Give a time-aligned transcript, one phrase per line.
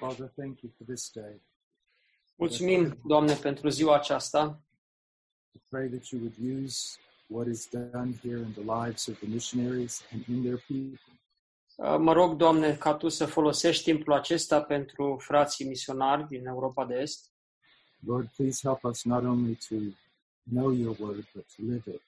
[0.00, 1.40] Father, thank you for this day.
[2.36, 4.60] Mulțumim, Doamne, pentru ziua aceasta.
[5.54, 9.26] I pray that you would use what is done here in the lives of the
[9.28, 10.98] missionaries and in their people.
[11.76, 16.86] Uh, Mă rog, Doamne, ca Tu să folosești timpul acesta pentru frații misionari din Europa
[16.86, 17.30] de Est.
[18.06, 19.74] Lord, please help us not only to
[20.50, 22.02] know your word, but to live it.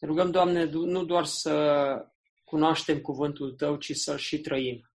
[0.00, 2.06] Ne rugăm, Doamne, du- nu doar să
[2.44, 4.90] cunoaștem cuvântul Tău, ci să-l și trăim.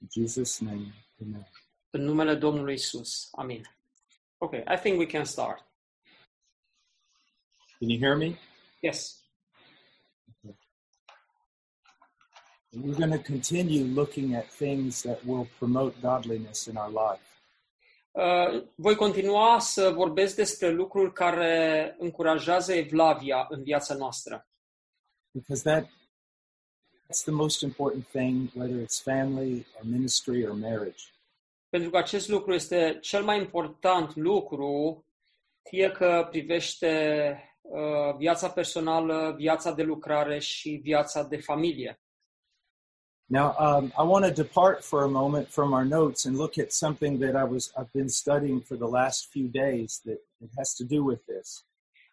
[0.00, 1.01] In Jesus' name, amen.
[1.90, 3.28] În numele Domnului Isus.
[3.32, 3.62] Amin.
[4.38, 5.66] Ok, I think we can start.
[7.78, 8.38] Can you hear me?
[8.80, 9.22] Yes.
[12.74, 17.32] We're going to continue looking at things that will promote godliness in our life.
[18.12, 24.46] Uh, voi continua să vorbesc despre lucruri care încurajează evlavia în viața noastră.
[25.30, 25.90] Because that
[27.12, 31.12] that's the most important thing, whether it's family or ministry or marriage.
[31.68, 35.04] Pentru că acest lucru este cel mai important lucru,
[35.68, 42.00] fie că privește uh, viața personală, viața de lucrare și viața de familie.
[43.26, 46.72] Now, um, I want to depart for a moment from our notes and look at
[46.72, 50.74] something that I was I've been studying for the last few days that, that has
[50.74, 51.64] to do with this.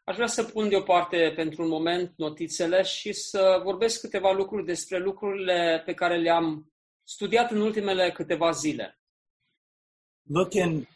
[0.10, 4.98] Aș vrea să pun deoparte pentru un moment notițele și să vorbesc câteva lucruri despre
[4.98, 6.72] lucrurile pe care le-am
[7.04, 9.00] studiat în ultimele câteva zile.
[10.24, 10.88] Look in 1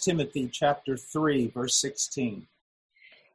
[0.00, 2.50] Timothy chapter 3 verse 16.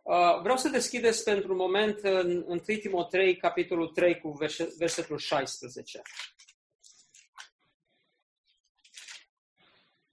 [0.04, 5.18] Uh, vreau să deschideți pentru un moment în 1 Timotei, capitolul 3, cu verse- versetul
[5.18, 6.02] 16.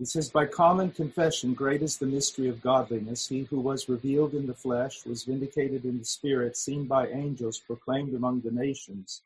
[0.00, 3.28] It says, By common confession, great is the mystery of godliness.
[3.28, 7.58] He who was revealed in the flesh was vindicated in the spirit, seen by angels,
[7.58, 9.22] proclaimed among the nations,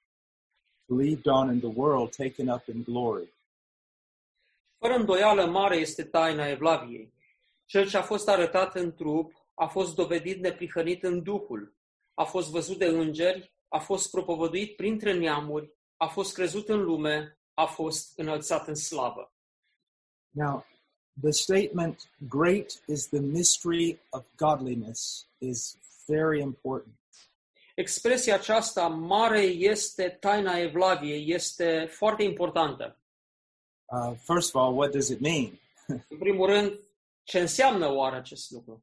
[0.88, 3.28] believed on in the world, taken up in glory.
[4.78, 7.12] Fără îndoială mare este taina Evlaviei.
[7.64, 11.74] Cel ce a fost arătat în trup a fost dovedit neprihănit în Duhul,
[12.14, 17.38] a fost văzut de îngeri, a fost propovăduit printre neamuri, a fost crezut în lume,
[17.54, 19.35] a fost înălțat în slavă.
[20.36, 20.64] Now,
[21.22, 26.94] the statement, great is the mystery of godliness, is very important.
[27.78, 32.96] Expresia aceasta, mare este taina Evlaviei, este foarte importantă.
[33.92, 35.58] Uh, first of all, what does it mean?
[36.08, 36.78] În primul rând,
[37.24, 38.82] ce înseamnă oare acest lucru?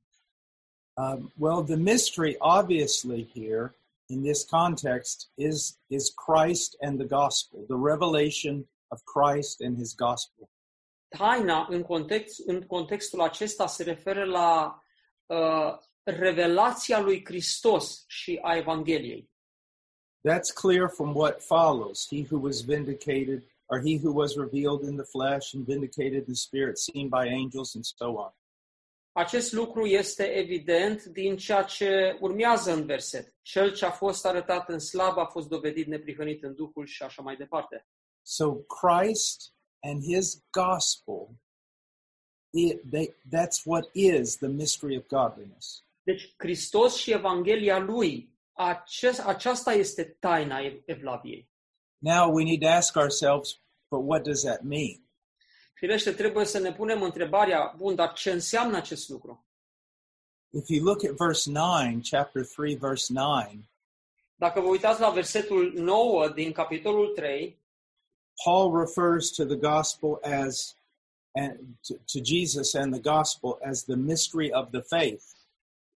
[0.94, 3.76] Um, well, the mystery, obviously, here
[4.06, 9.96] in this context, is is Christ and the gospel, the revelation of Christ and His
[9.96, 10.50] gospel.
[11.18, 14.82] Taina, în, context, în contextul acesta, se referă la
[15.26, 19.32] uh, revelația lui Hristos și a Evangheliei.
[20.30, 22.08] That's clear from what follows.
[22.08, 26.34] He who was vindicated, or he who was revealed in the flesh and vindicated in
[26.34, 28.34] the spirit, seen by angels, and so on.
[29.12, 33.36] Acest lucru este evident din ceea ce urmează în verset.
[33.42, 37.22] Cel ce a fost arătat în slab a fost dovedit neprihănit în Duhul și așa
[37.22, 37.88] mai departe.
[38.22, 39.53] So Christ
[39.84, 41.36] and His gospel,
[42.54, 45.84] it, they, that's what is the mystery of godliness.
[46.04, 51.52] Deci, Hristos și Evanghelia lui, acest, aceasta este taina Ev- Evlaviei.
[51.98, 55.02] Now we need to ask ourselves, but what does that mean?
[55.74, 59.46] Firește, trebuie să ne punem întrebarea, bun, dar ce înseamnă acest lucru?
[60.50, 63.44] If you look at verse 9, chapter 3, verse 9,
[64.36, 67.63] Dacă vă uitați la versetul 9 din capitolul 3,
[68.44, 70.76] Paul refers to the gospel as
[71.36, 75.24] and to, to Jesus and the gospel as the mystery of the faith.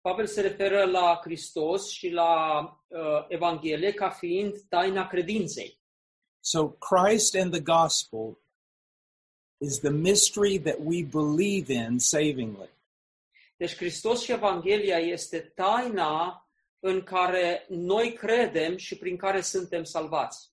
[0.03, 5.81] Pavel se referă la Hristos și la uh, Evanghelie ca fiind taina credinței.
[6.41, 8.39] So Christ and the gospel
[9.59, 12.69] is the mystery that we believe in savingly.
[13.57, 16.47] Deci Hristos și Evanghelia este taina
[16.79, 20.51] în care noi credem și prin care suntem salvați.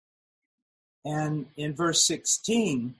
[1.05, 2.95] And in verse 16,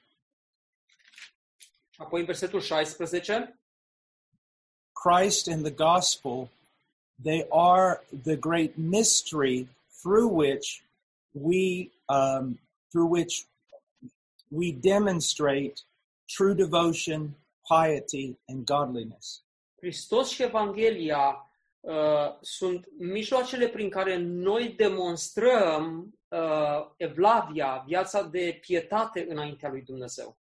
[1.98, 3.60] Apoi în versetul 16,
[4.94, 6.50] Christ and the gospel,
[7.24, 9.68] they are the great mystery
[10.02, 10.84] through which
[11.32, 12.60] we um,
[12.92, 13.46] through which
[14.50, 15.84] we demonstrate
[16.28, 17.36] true devotion,
[17.68, 19.44] piety, and godliness.
[19.80, 21.94] Hristos și Evanghelia uh,
[22.42, 30.38] sunt mijloacele prin care noi demonstrăm uh, evlavia, viața de pietate înaintea lui Dumnezeu.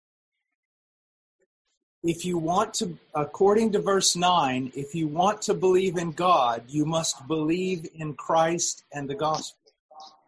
[2.00, 6.62] If you want to, according to verse 9, if you want to believe in God,
[6.70, 9.56] you must believe in Christ and the gospel.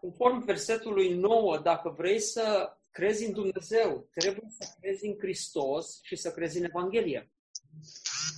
[0.01, 6.17] Conform versetului 9, dacă vrei să crezi în Dumnezeu, trebuie să crezi în Hristos și
[6.17, 7.31] să crezi în Evanghelie.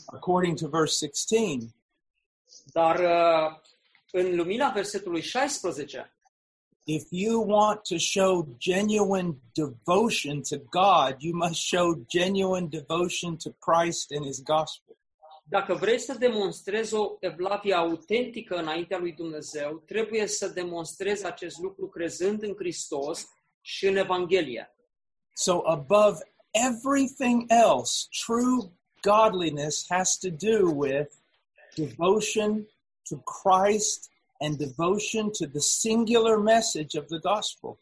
[0.06, 1.74] According to verse 16,
[2.72, 3.60] Dar uh,
[4.10, 6.12] în lumina versetului 16,
[6.86, 13.50] if you want to show genuine devotion to God, you must show genuine devotion to
[13.60, 14.92] Christ and his gospel.
[15.52, 21.88] dacă vrei să demonstrezi o evlavie autentică înaintea lui Dumnezeu, trebuie să demonstrezi acest lucru
[21.88, 23.28] crezând în Hristos
[23.60, 24.74] și în Evanghelie.
[25.34, 26.18] So, above
[26.50, 31.10] everything else, true godliness has to do with
[31.74, 32.66] devotion
[33.08, 34.10] to Christ
[34.42, 37.78] and devotion to the singular message of the gospel.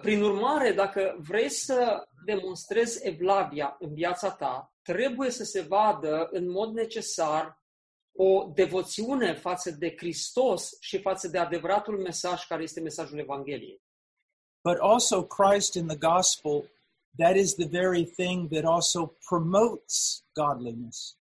[0.00, 6.50] Prin urmare, dacă vrei să demonstrezi evlavia în viața ta, trebuie să se vadă în
[6.50, 7.58] mod necesar
[8.12, 13.82] o devoțiune față de Hristos și față de adevăratul mesaj care este mesajul Evangheliei.
[14.64, 16.70] But also, Christ in the gospel,
[17.16, 21.19] that is the very thing that also promotes godliness.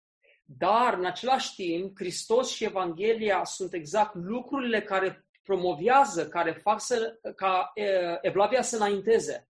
[0.57, 7.19] Dar, în același timp, Hristos și Evanghelia sunt exact lucrurile care promovează, care fac să,
[7.35, 9.49] ca e, evlavia să înainteze.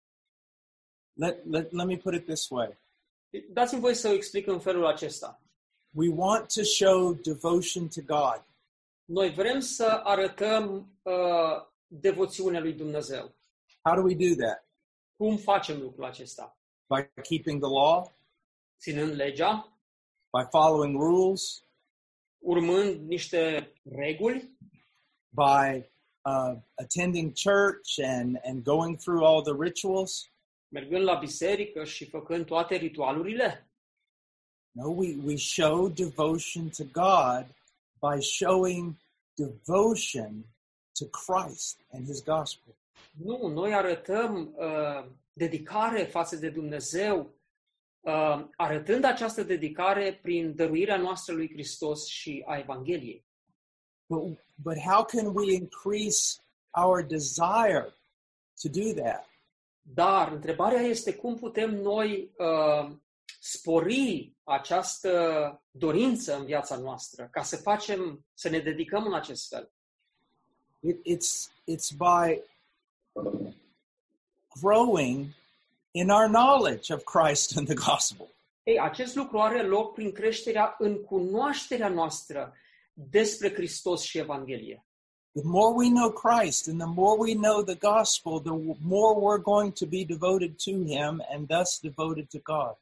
[1.12, 2.78] Let, let, let me put it this way
[3.48, 5.42] Dați-mi voi să o explic în felul acesta.
[5.90, 8.44] we want to show devotion to God.
[9.04, 11.12] Noi vrem să arătăm uh,
[11.86, 13.34] devoțiunea lui Dumnezeu.
[13.82, 14.68] How do we do that?
[15.16, 16.58] Cum facem lucrul acesta?
[16.86, 18.12] By keeping the law,
[18.78, 19.69] Ținând legea,
[20.30, 21.64] by following rules,
[22.38, 24.56] urmând niște reguli,
[25.28, 25.90] by
[26.22, 30.30] uh, attending church and, and going through all the rituals.
[30.68, 33.70] mergând la biserică și făcând toate ritualurile.
[34.72, 37.46] No, we, we show devotion to God
[38.00, 38.96] by showing
[39.34, 40.44] devotion
[40.98, 42.74] to Christ and his gospel.
[43.10, 47.26] Nu, noi arătăm uh, dedicare față de Dumnezeu, uh,
[48.56, 53.24] arătând această dedicare prin dăruirea noastră lui Hristos și a Evangheliei.
[54.06, 57.94] But, but how can we increase our desire
[58.62, 59.28] to do that?
[59.82, 62.92] Dar întrebarea este cum putem noi uh,
[63.40, 69.70] spori această dorință în viața noastră, ca să facem, să ne dedicăm în acest fel.
[70.80, 72.42] It, it's, it's by
[74.60, 75.26] growing
[75.90, 78.28] in our knowledge of Christ and the gospel.
[78.62, 82.54] Ei, acest lucru are loc prin creșterea în cunoașterea noastră
[82.92, 84.84] despre Hristos și Evanghelie.
[85.32, 89.42] The more we know Christ and the more we know the gospel, the more we're
[89.42, 92.76] going to be devoted to him and thus devoted to God.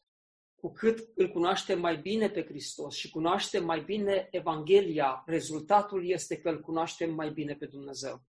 [0.61, 6.37] Cu cât îl cunoaștem mai bine pe Hristos și cunoaștem mai bine Evanghelia, rezultatul este
[6.37, 8.21] că îl cunoaștem mai bine pe Dumnezeu.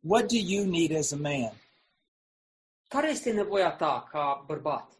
[0.00, 1.61] What do you need as a man?
[2.92, 4.92] Care este nevoia ta ca bărbat?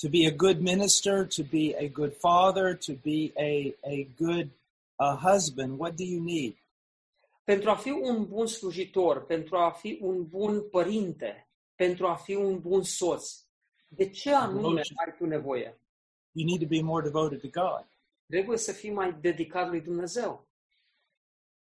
[0.00, 4.50] To be a good minister, to be a good father, to be a, a good
[4.96, 5.78] uh, husband?
[5.78, 6.56] What do you need?
[7.44, 12.34] Pentru a fi un bun slujitor, pentru a fi un bun părinte, pentru a fi
[12.34, 13.44] un bun soț,
[13.88, 15.80] de ce anume ai tu nevoie?
[16.32, 17.86] You need to be more devoted to God.
[18.26, 20.46] Trebuie să fii mai dedicat lui Dumnezeu.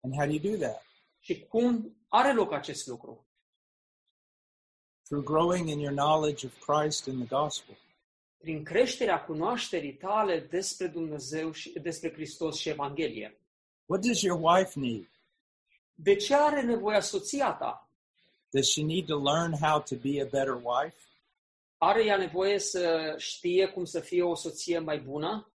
[0.01, 0.87] And how do you do that?
[1.21, 3.27] Și cum are loc acest lucru?
[5.13, 7.77] Through growing in your knowledge of Christ and the gospel.
[8.39, 13.39] Prin creșterea cunoașterii tale despre Dumnezeu și despre Hristos și Evanghelie.
[13.87, 15.09] What does your wife need?
[15.95, 17.89] De ce are nevoia soția ta?
[18.51, 20.97] Does she need to learn how to be a better wife?
[21.79, 25.53] Are ea nevoie să știe cum să fie o soție mai bună?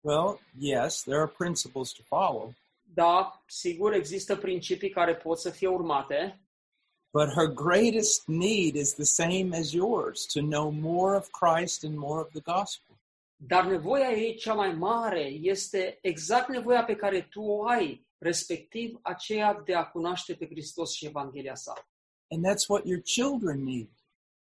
[0.00, 2.54] Well, yes, there are principles to follow,
[2.94, 6.40] Da, sigur, există principii care pot să fie urmate,
[7.12, 11.94] but her greatest need is the same as yours to know more of Christ and
[11.96, 12.96] more of the gospel.
[13.36, 18.98] dar nevoia ei cea mai mare este exact nevoia pe care tu o ai, respectiv
[19.02, 21.86] aceea de a cunoaște pe Hristos și Evanghelia sa.
[22.28, 23.88] And that's what your children need.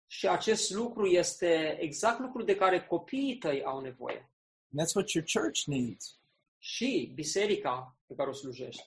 [0.08, 4.30] Și acest lucru este exact lucru de care copiii tăi au nevoie.
[4.72, 6.20] And that's what your church needs.
[6.58, 8.84] Și biserica pe care o slujești.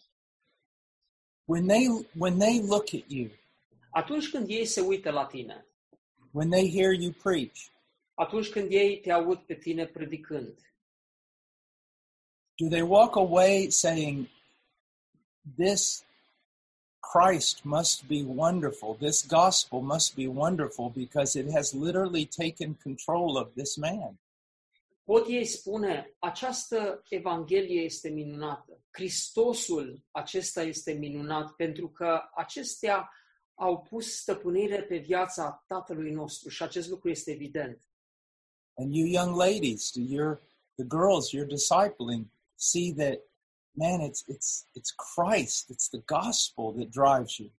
[1.44, 1.88] When they
[2.18, 3.30] when they look at you,
[3.96, 5.66] Atunci când ei se uită la tine,
[6.30, 7.58] When they hear you preach,
[8.14, 10.58] Atunci când ei te aud pe tine predicând,
[12.56, 14.28] do they walk away saying,
[15.56, 16.04] This
[17.12, 18.94] Christ must be wonderful.
[18.94, 24.18] This gospel must be wonderful because it has literally taken control of this man.
[25.04, 33.08] pot ei spune, această Evanghelie este minunată, Hristosul acesta este minunat, pentru că acestea
[33.54, 37.88] au pus stăpânire pe viața Tatălui nostru și acest lucru este evident.
[38.76, 40.42] And you young ladies, do your
[40.74, 43.18] the girls you're discipling see that
[43.76, 47.52] man, it's it's it's Christ, it's the gospel that drives you.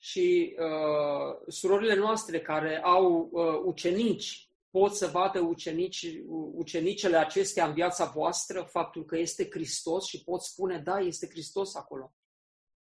[0.00, 6.06] Și uh, surorile noastre care au uh, ucenici pot să vadă ucenici,
[6.54, 11.74] ucenicele acestea în viața voastră, faptul că este Hristos și pot spune, da, este Hristos
[11.74, 12.12] acolo.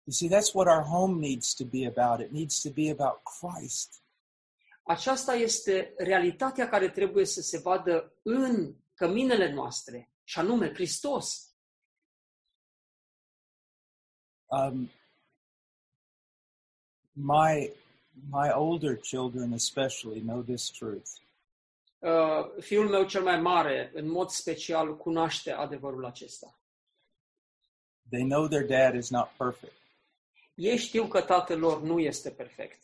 [0.06, 2.20] You see, that's what our home needs to be about.
[2.20, 4.02] It needs to be about Christ.
[4.82, 11.54] Aceasta este realitatea care trebuie să se vadă în căminele noastre, și anume Hristos.
[14.46, 14.90] Um,
[17.12, 17.72] my
[18.30, 21.10] my older children especially know this truth.
[21.98, 26.58] Uh, fiul meu cel mai mare, în mod special, cunoaște adevărul acesta.
[28.10, 29.83] They know their dad is not perfect,
[30.54, 32.82] Ei știu că tatăl lor nu este perfect,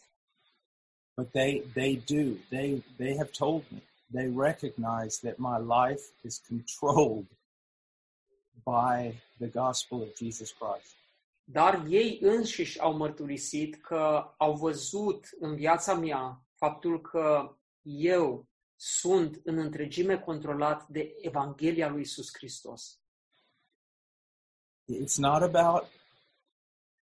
[1.17, 2.37] but they they do.
[2.49, 3.83] They they have told me.
[4.13, 7.29] They recognize that my life is controlled
[8.65, 10.95] by the gospel of Jesus Christ.
[11.45, 19.41] dar ei înșiși au mărturisit că au văzut în viața mea faptul că eu sunt
[19.45, 23.01] în întregime controlat de Evanghelia lui Isus Hristos.
[24.93, 25.85] It's not about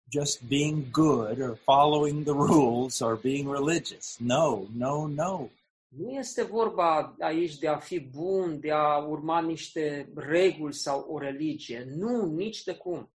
[0.08, 4.16] just being good or following the rules or being religious.
[4.20, 5.50] No, no, no.
[5.88, 11.18] Nu este vorba aici de a fi bun, de a urma niște reguli sau o
[11.18, 11.84] religie.
[11.96, 13.10] Nu, nici de cum.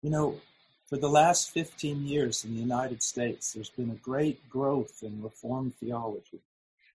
[0.00, 0.40] You know,
[0.84, 5.20] for the last 15 years in the United States, there's been a great growth in
[5.22, 6.40] Reformed theology.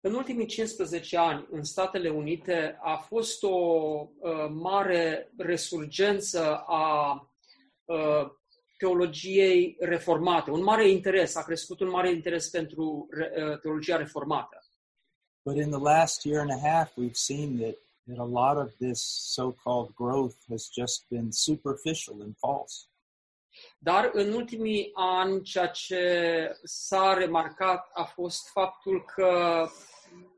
[0.02, 7.29] În ultimii 15 ani, în Statele Unite, a fost o uh, mare resurgență a uh,
[8.78, 14.64] teologiei reformate, un mare interes, a crescut un mare interes pentru re, uh, teologia reformată.
[15.46, 17.76] But in the last year and a half, we've seen that,
[18.08, 19.02] that a lot of this
[19.34, 22.88] so called growth has just been superficial and false.
[23.78, 26.02] Dar în ultimii ani, ceea ce
[26.64, 29.66] s-a remarcat a fost faptul că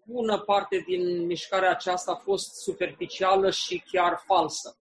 [0.06, 4.78] bună parte din mișcarea aceasta a fost superficială și chiar falsă.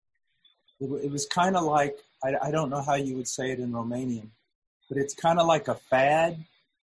[0.77, 3.51] It, wa- it was kind of like, I, I don't know how you would say
[3.51, 4.29] it in Romanian,
[4.87, 6.37] but it's kind of like a fad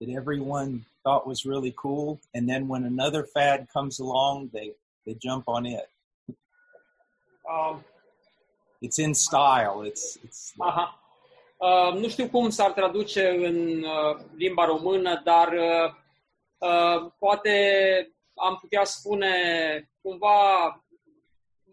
[0.01, 2.21] that everyone thought was really cool.
[2.35, 4.73] And then when another fad comes along, they,
[5.05, 5.89] they jump on it.
[7.51, 7.77] Uh,
[8.83, 9.83] It's in style.
[9.83, 10.99] It's, it's aha.
[11.57, 15.95] Uh, nu știu cum s-ar traduce în uh, limba română, dar uh,
[16.59, 17.55] uh, poate
[18.35, 19.35] am putea spune
[20.03, 20.37] cumva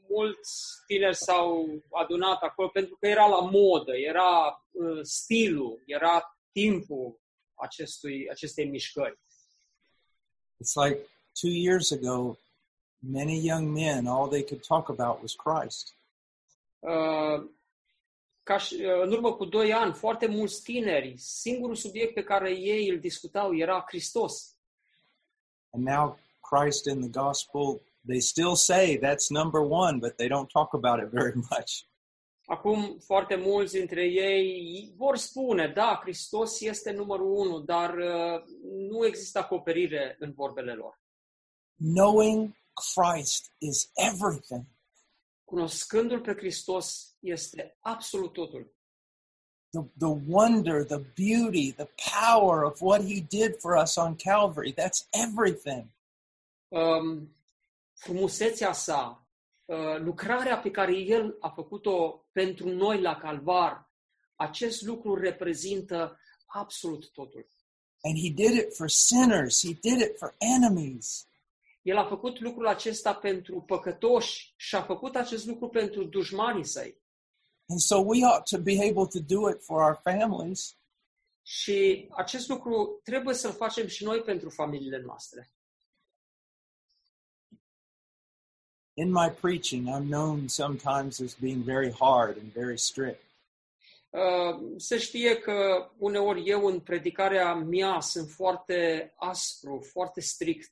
[0.10, 0.52] mulți
[0.88, 7.20] tineri s-au adunat acolo pentru că era la modă, era uh, stilul, era timpul
[7.54, 9.20] acestui, acestei mișcări.
[10.62, 11.10] It's like
[11.42, 12.38] two years ago,
[13.00, 15.96] many young men, all they could talk about was Christ.
[16.80, 17.50] Uh,
[18.44, 22.52] ca și, uh, în urmă cu doi ani, foarte mulți tineri, singurul subiect pe care
[22.52, 24.58] ei îl discutau era Hristos.
[25.70, 30.50] And now Christ in the gospel, they still say that's number one, but they don't
[30.50, 31.72] talk about it very much.
[32.48, 38.44] Acum, foarte mulți dintre ei vor spune, da, Hristos este numărul unu, dar uh,
[38.90, 41.02] nu există acoperire în vorbele lor.
[41.76, 44.66] Knowing Christ is everything.
[45.44, 48.74] Cunoscându-L pe Hristos este absolut totul.
[49.72, 51.90] The, the wonder, the beauty, the
[52.22, 55.92] power of what he did for us on Calvary, that's everything.
[56.72, 57.30] Um,
[58.00, 59.28] frumusețea sa,
[59.66, 63.90] uh, lucrarea pe care El a făcut-o pentru noi la Calvar,
[64.36, 67.48] acest lucru reprezintă absolut totul.
[68.02, 71.28] And he did it for sinners, he did it for enemies.
[71.82, 77.02] El a făcut lucrul acesta pentru păcătoși și a făcut acest lucru pentru dușmanii săi.
[77.68, 80.78] And so we ought to be able to do it for our families.
[81.42, 85.52] Și acest lucru trebuie să-l facem și noi pentru familiile noastre.
[89.00, 93.24] In my preaching, I'm known sometimes as being very hard and very strict.
[94.10, 100.72] Uh, se știe că uneori eu în predicarea mea sunt foarte aspru, foarte strict.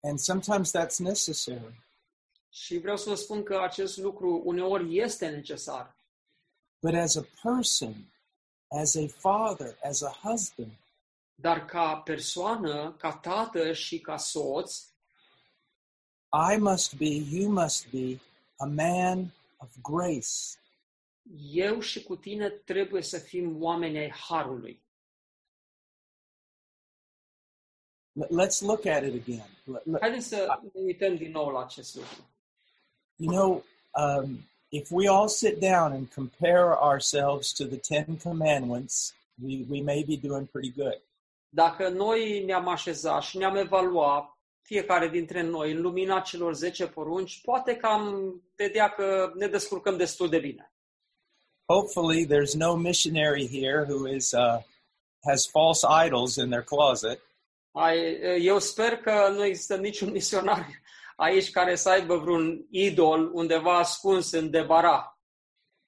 [0.00, 1.84] And sometimes that's necessary.
[2.48, 5.96] Și vreau să vă spun că acest lucru uneori este necesar.
[6.82, 8.12] But as a person,
[8.80, 10.72] as a father, as a husband,
[11.34, 14.84] Dar ca persoană, ca tată și ca soț,
[16.32, 18.18] I must be, you must be
[18.56, 20.58] a man of grace.
[21.52, 24.80] eu și cu tine trebuie să fim oameni ai harului.
[28.12, 29.46] Let- Let's look at it again.
[29.66, 32.30] Let- let- Haideți să ne uităm din nou la acest lucru.
[33.16, 33.64] You know,
[34.04, 39.80] um, if we all sit down and compare ourselves to the Ten Commandments, we, we
[39.82, 41.00] may be doing pretty good.
[41.48, 44.35] Dacă noi ne-am așezat și ne-am evaluat
[44.66, 49.96] fiecare dintre noi în lumina celor 10 porunci, poate că am vedea că ne descurcăm
[49.96, 50.72] destul de bine.
[51.64, 54.62] Hopefully, there's no missionary here who is uh,
[55.24, 57.20] has false idols in their closet.
[57.72, 60.66] Ai, eu sper că nu există niciun misionar
[61.16, 65.16] aici care să aibă vreun idol undeva ascuns în debara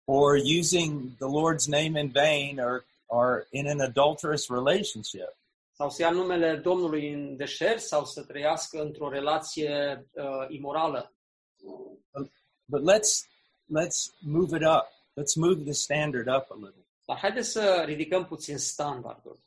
[0.09, 5.37] or using the Lord's name in vain or, or in an adulterous relationship.
[5.79, 11.13] Sau să ia numele Domnului în deșert sau să trăiască într-o relație uh, imorală.
[12.65, 13.27] But let's
[13.79, 14.87] let's move it up.
[15.21, 16.87] Let's move the standard up a little.
[17.05, 19.39] Dar haideți să ridicăm puțin standardul.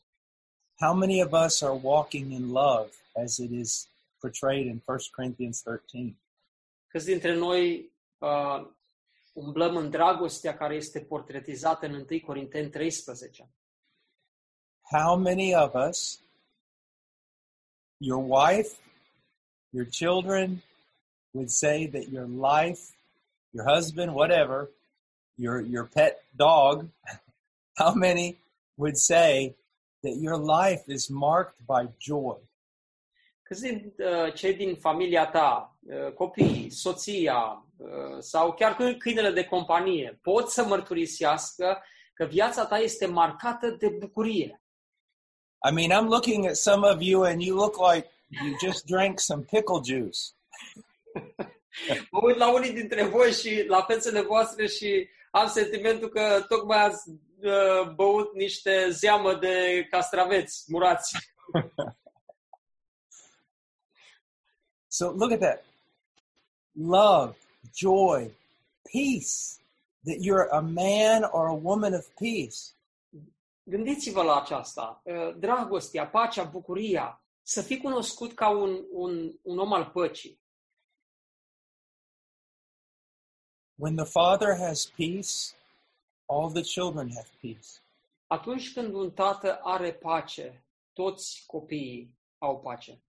[0.79, 2.91] How many of us are walking in love
[3.23, 6.15] as it is portrayed in 1 Corinthians 13?
[6.87, 8.67] Câți dintre noi uh,
[9.33, 13.49] umblăm în dragostea care este portretizată în 1 Corinteni 13?
[14.91, 16.17] How many of us,
[18.01, 18.77] your wife,
[19.71, 20.61] your children,
[21.33, 22.91] would say that your life,
[23.53, 24.69] your husband, whatever,
[25.37, 26.89] your your pet dog,
[27.77, 28.37] how many
[28.75, 29.55] would say
[30.03, 32.37] that your life is marked by joy?
[33.43, 39.31] Câți din uh, cei din familia ta, uh, copiii, soția uh, sau chiar câ- câinele
[39.31, 44.60] de companie pot să mărturisească că viața ta este marcată de bucurie?
[45.63, 49.19] I mean, I'm looking at some of you and you look like you just drank
[49.19, 50.33] some pickle juice.
[52.11, 56.83] Mă uit la unii dintre voi și la fețele voastre și am sentimentul că tocmai
[56.83, 61.15] ați uh, băut niște zeamă de castraveți murați.
[64.93, 65.63] So look at that.
[66.75, 67.37] Love,
[67.73, 68.29] joy,
[68.91, 69.57] peace.
[70.03, 72.73] That you're a man or a woman of peace.
[73.71, 75.01] Gândiți-vă la aceasta.
[75.03, 77.23] Uh, Dragostea, pacea, bucuria.
[77.41, 80.39] Să fii cunoscut ca un, un, un om al păcii.
[83.75, 85.55] When the father has peace,
[86.25, 87.67] all the children have peace.
[88.27, 93.03] Atunci când un tată are pace, toți copiii au pace.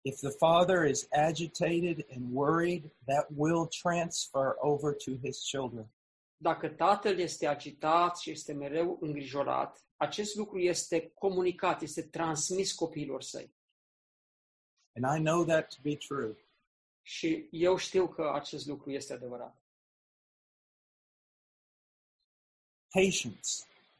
[0.00, 5.92] If the father is agitated and worried, that will transfer over to his children.
[6.36, 13.22] Dacă tatăl este agitat și este mereu îngrijorat, acest lucru este comunicat, este transmis copiilor
[13.22, 13.56] săi.
[14.94, 16.36] And I know that to be true.
[17.02, 19.62] Și eu știu că acest lucru este adevărat.
[22.88, 23.50] Patience,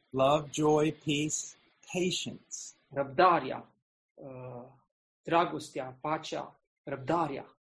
[0.09, 1.37] love, joy, peace,
[1.93, 2.57] patience.
[2.87, 3.71] Răbdarea,
[4.13, 4.65] uh,
[5.21, 7.58] dragostea, pacea, răbdarea.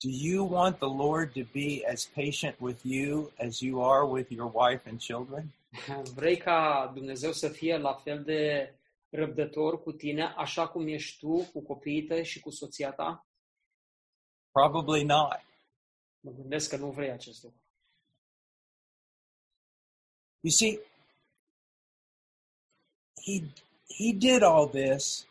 [0.00, 4.30] Do you want the Lord to be as patient with you as you are with
[4.30, 5.52] your wife and children?
[6.14, 8.72] Vrei ca Dumnezeu să fie la fel de
[9.10, 13.26] răbdător cu tine, așa cum ești tu cu copiii tăi și cu soția ta?
[14.52, 15.44] Probably not.
[16.20, 17.58] Mă gândesc că nu vrei acest lucru.
[20.40, 20.80] You see,
[23.24, 23.42] he,
[23.96, 25.26] he did all this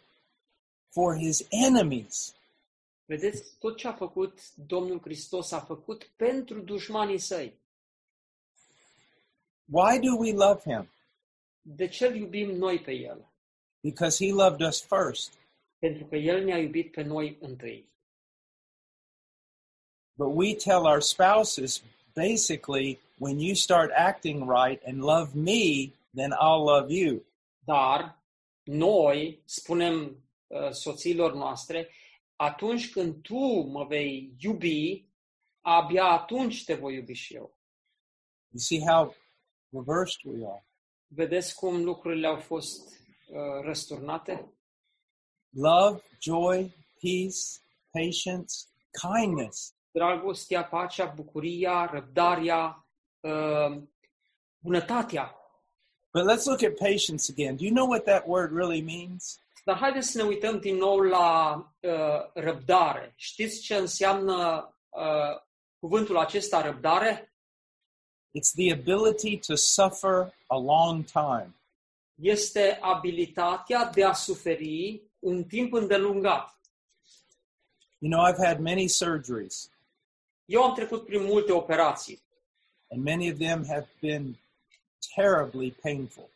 [0.90, 2.37] for his enemies.
[3.08, 7.54] Vedeți, tot ce a făcut Domnul Hristos a făcut pentru dușmanii săi.
[9.66, 10.90] Why do we love him?
[11.62, 13.32] De ce îl iubim noi pe El?
[13.80, 15.34] Because he loved us first.
[15.80, 17.90] Pentru că El ne-a iubit pe noi întâi.
[20.14, 26.34] But we tell our spouses basically, when you start acting right and love me, then
[26.34, 27.26] I'll love you.
[27.60, 28.18] Dar
[28.64, 31.90] noi spunem uh, soțiilor noastre,
[32.38, 35.06] atunci când tu mă vei iubi,
[35.62, 37.58] abia atunci te voi iubi și eu.
[38.50, 39.16] You see how
[39.70, 40.66] reversed we are.
[41.08, 44.52] Vedeți cum lucrurile au fost uh, răsturnate?
[45.50, 47.38] Love, joy, peace,
[47.92, 48.54] patience,
[49.08, 49.76] kindness.
[49.92, 52.86] dragostea, pacea, bucuria, răbdarea,
[53.20, 53.82] uh,
[54.60, 55.36] bunătatea.
[56.14, 57.56] But let's look at patience again.
[57.56, 59.40] Do you know what that word really means?
[59.68, 63.14] Dar haideți să ne uităm din nou la uh, răbdare.
[63.16, 65.42] Știți ce înseamnă uh,
[65.80, 67.34] cuvântul acesta, răbdare?
[68.38, 71.56] It's the ability to suffer a long time.
[72.16, 76.60] Este abilitatea de a suferi un timp îndelungat.
[77.98, 79.72] You know, I've had many surgeries,
[80.46, 82.22] Eu am trecut prin multe operații
[82.90, 84.38] and many of them have been
[85.16, 86.30] terribly painful.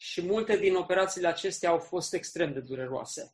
[0.00, 3.32] Și multe din operațiile acestea au fost extrem de dureroase.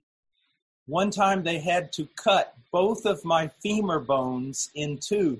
[0.90, 5.36] One time they had to cut both of my femur bones in two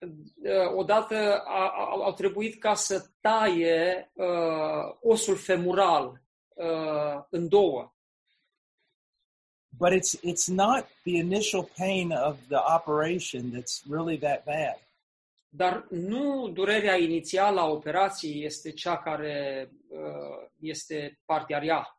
[0.00, 6.20] Uh, Odată a, a, au trebuit ca să taie uh, osul femural
[6.54, 7.92] uh, în două.
[9.78, 14.78] But it's it's not the initial pain of the operation that's really that bad.
[15.52, 21.94] Dar nu durerea inițială a operației este cea care uh, este partea rea,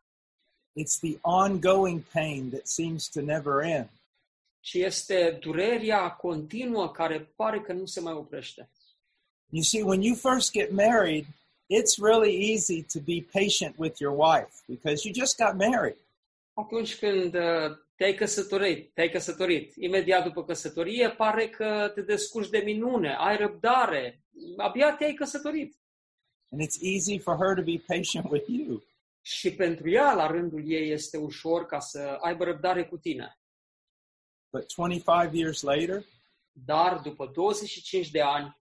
[0.80, 3.90] It's the ongoing pain that seems to never end.
[4.60, 8.70] ci este durerea continuă care pare că nu se mai oprește.
[9.50, 11.26] You see, when you first get married,
[11.68, 15.98] it's really easy to be patient with your wife because you just got married.
[16.54, 22.58] Atunci când uh, te-ai căsătorit, te-ai căsătorit, imediat după căsătorie, pare că te descurci de
[22.58, 24.24] minune, ai răbdare,
[24.58, 25.80] abia te-ai căsătorit.
[26.52, 28.84] And it's easy for her to be patient with you.
[29.22, 33.40] Și pentru ea, la rândul ei, este ușor ca să aibă răbdare cu tine.
[34.50, 36.06] But 25 years later,
[36.52, 38.60] Dar după 25 de ani,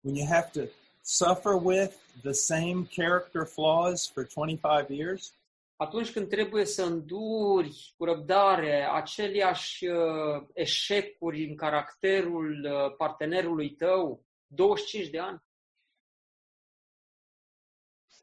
[0.00, 0.60] when you have to
[1.02, 5.32] suffer with the same character flaws for 25 years,
[5.80, 14.24] atunci când trebuie să înduri cu răbdare aceleași uh, eșecuri în caracterul uh, partenerului tău,
[14.46, 15.42] 25 de ani,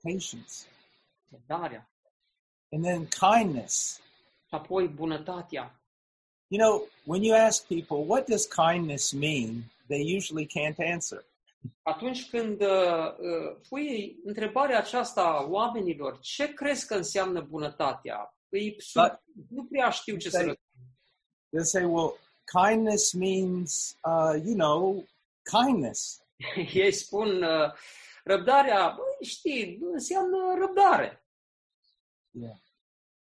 [0.02, 0.54] patience,
[1.30, 1.90] răbdarea,
[2.72, 4.02] and then kindness.
[4.48, 5.80] și apoi bunătatea.
[6.48, 9.72] You know, when you ask people, what does kindness mean?
[9.88, 11.26] They usually can't answer.
[11.82, 18.38] Atunci când uh, uh, pui întrebarea aceasta oamenilor, ce crezi că înseamnă bunătatea?
[18.50, 19.22] Îi sub, Da.
[19.50, 20.46] nu prea știu ce să Stai.
[20.46, 20.86] răspund.
[21.50, 22.18] They'll say, well,
[22.62, 25.04] kindness means, uh, you know,
[25.52, 26.24] kindness.
[26.74, 27.72] Ei spun, uh,
[28.24, 31.26] răbdarea, băi, știi, înseamnă răbdare.
[32.32, 32.56] Yeah.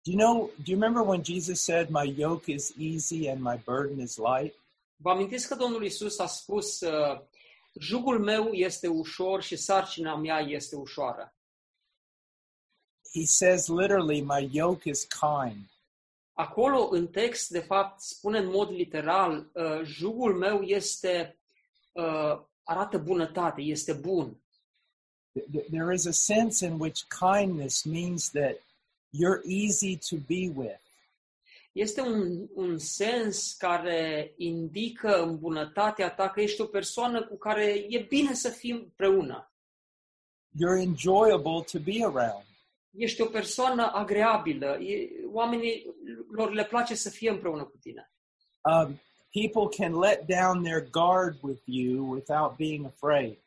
[0.02, 3.56] Do you know, do you remember when Jesus said, my yoke is easy and my
[3.64, 4.54] burden is light?
[4.96, 7.20] Vă amintiți că Domnul Isus a spus, uh,
[7.78, 11.34] jugul meu este ușor și sarcina mea este ușoară.
[13.12, 15.68] He says literally, my yoke is kind.
[16.32, 21.36] Acolo, în text, de fapt, spune în mod literal, uh, jugul meu este,
[21.92, 24.36] uh, arată bunătate, este bun.
[25.38, 28.54] Th- th- There is a sense in which kindness means that
[29.12, 30.80] you're easy to be with.
[31.72, 37.84] Este un, un sens care indică în bunătatea ta că ești o persoană cu care
[37.88, 39.52] e bine să fii împreună.
[40.52, 42.44] You're enjoyable to be around.
[42.90, 44.78] Ești o persoană agreabilă.
[44.80, 45.94] E, oamenii
[46.30, 48.12] lor le place să fie împreună cu tine.
[48.60, 53.38] Um, people can let down their guard with you without being afraid.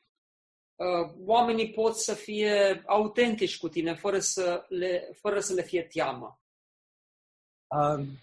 [0.76, 5.82] Uh, oamenii pot să fie autentici cu tine fără să le, fără să le fie
[5.82, 6.43] teamă.
[7.76, 8.20] Um,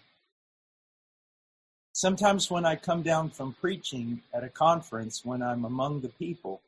[1.91, 6.61] sometimes when I come down from preaching at a conference, when I'm among the people,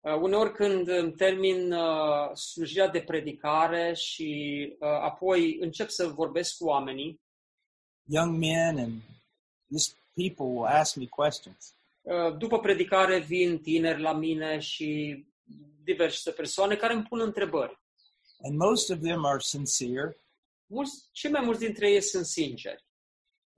[0.00, 6.56] Uh, uneori când îmi termin uh, slujirea de predicare și uh, apoi încep să vorbesc
[6.56, 7.20] cu oamenii,
[8.04, 8.92] young men and
[9.70, 11.74] just people will ask me questions.
[12.02, 15.24] uh, după predicare vin tineri la mine și
[15.84, 17.78] diverse persoane care îmi pun întrebări.
[18.42, 20.16] And most of them are sincere,
[20.70, 22.86] Mulți, cei mai mulți dintre ei sunt sinceri.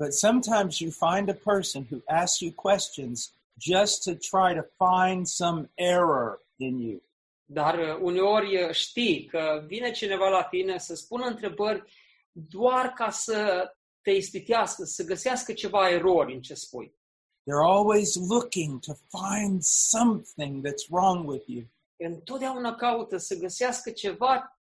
[0.03, 5.29] but sometimes you find a person who asks you questions just to try to find
[5.29, 7.01] some error in you.
[7.45, 11.93] Dar uh, uneori uh, știi că vine cineva la tine să spună întrebări
[12.33, 13.71] doar ca să
[14.03, 16.95] te ispitească, să găsească ceva erori în ce spui.
[17.41, 21.65] They're always looking to find something that's wrong with you.
[21.97, 24.61] Întotdeauna caută să găsească ceva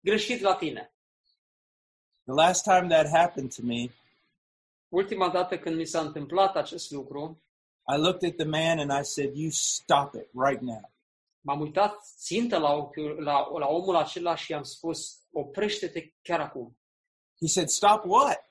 [0.00, 0.93] greșit la tine.
[2.26, 3.90] The last time that happened to me,
[4.88, 7.42] Ultima dată când mi s-a întâmplat acest lucru,
[7.94, 10.90] I looked at the man and I said, You stop it right now.
[11.40, 16.78] m-am uitat țintă la, ochiul, la, la omul acela și i-am spus, oprește-te chiar acum.
[17.40, 18.50] He said, Stop what?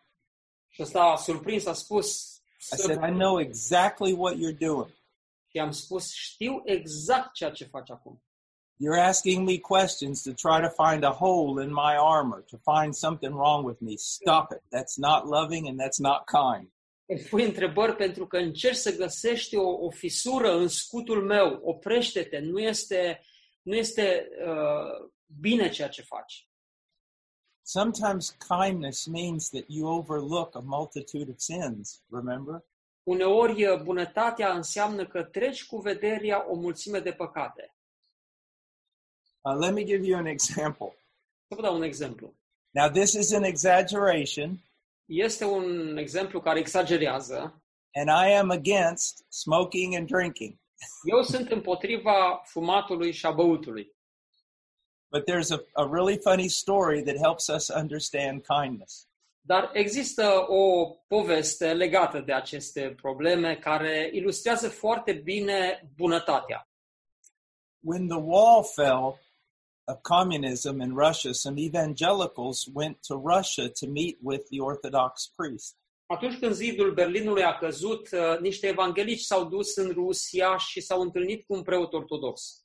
[0.69, 4.89] Și ăsta surprins a spus, I said, I know exactly what you're doing.
[5.47, 8.21] Și am spus, știu exact ceea ce faci acum.
[8.83, 12.93] You're asking me questions to try to find a hole in my armor, to find
[12.93, 13.95] something wrong with me.
[13.95, 14.61] Stop it.
[14.75, 16.67] That's not loving and that's not kind.
[17.05, 21.59] Îmi pui întrebări pentru că încerci să găsești o, o fisură în scutul meu.
[21.63, 22.39] Oprește-te.
[22.39, 23.21] Nu este,
[23.61, 26.47] nu este uh, bine ceea ce faci.
[27.61, 32.65] Sometimes kindness means that you overlook a multitude of sins, remember?
[33.03, 37.72] Uneori uh, bunătatea înseamnă că treci cu vederea o mulțime de păcate.
[39.45, 40.93] Uh, let me give you an example.
[41.47, 42.33] Să vă dau un exemplu.
[42.71, 44.63] Now, this is an exaggeration,
[45.05, 47.63] Este un exemplu care exagerează.
[47.95, 50.55] and I am against smoking and drinking.
[51.15, 53.91] Eu sunt împotriva fumatului și a băutului.
[55.11, 59.07] But there's a, a really funny story that helps us understand kindness.
[59.45, 66.67] Dar există o poveste legată de aceste probleme care ilustrează foarte bine bunătatea.
[67.79, 69.19] When the wall fell
[69.87, 75.77] of communism in Russia, some evangelicals went to Russia to meet with the Orthodox priest.
[76.05, 81.01] Atunci când zidul Berlinului a căzut, uh, niște evanghelici s-au dus în Rusia și s-au
[81.01, 82.57] întâlnit cu un preot ortodox.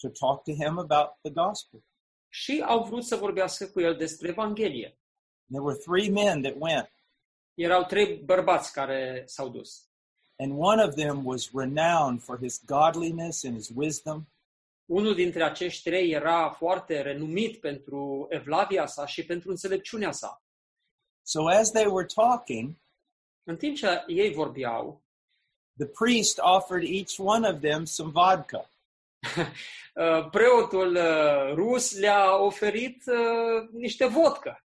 [0.00, 1.84] to talk to him about the gospel.
[2.28, 4.98] Și au vrut să vorbească cu el despre Evanghelie.
[5.50, 6.92] There were three men that went,
[7.54, 9.82] Erau trei bărbați care s-au dus.
[10.40, 14.28] and one of them was renowned for his godliness and his wisdom.
[14.88, 20.42] Unul dintre acești trei era foarte renumit pentru evlavia sa și pentru înțelepciunea sa.
[21.22, 22.74] So as they were talking,
[23.44, 25.02] În timp ce ei vorbeau,
[25.78, 28.70] the priest offered each one of them some vodka.
[29.94, 34.64] uh, preotul uh, rus le-a oferit uh, niște vodcă.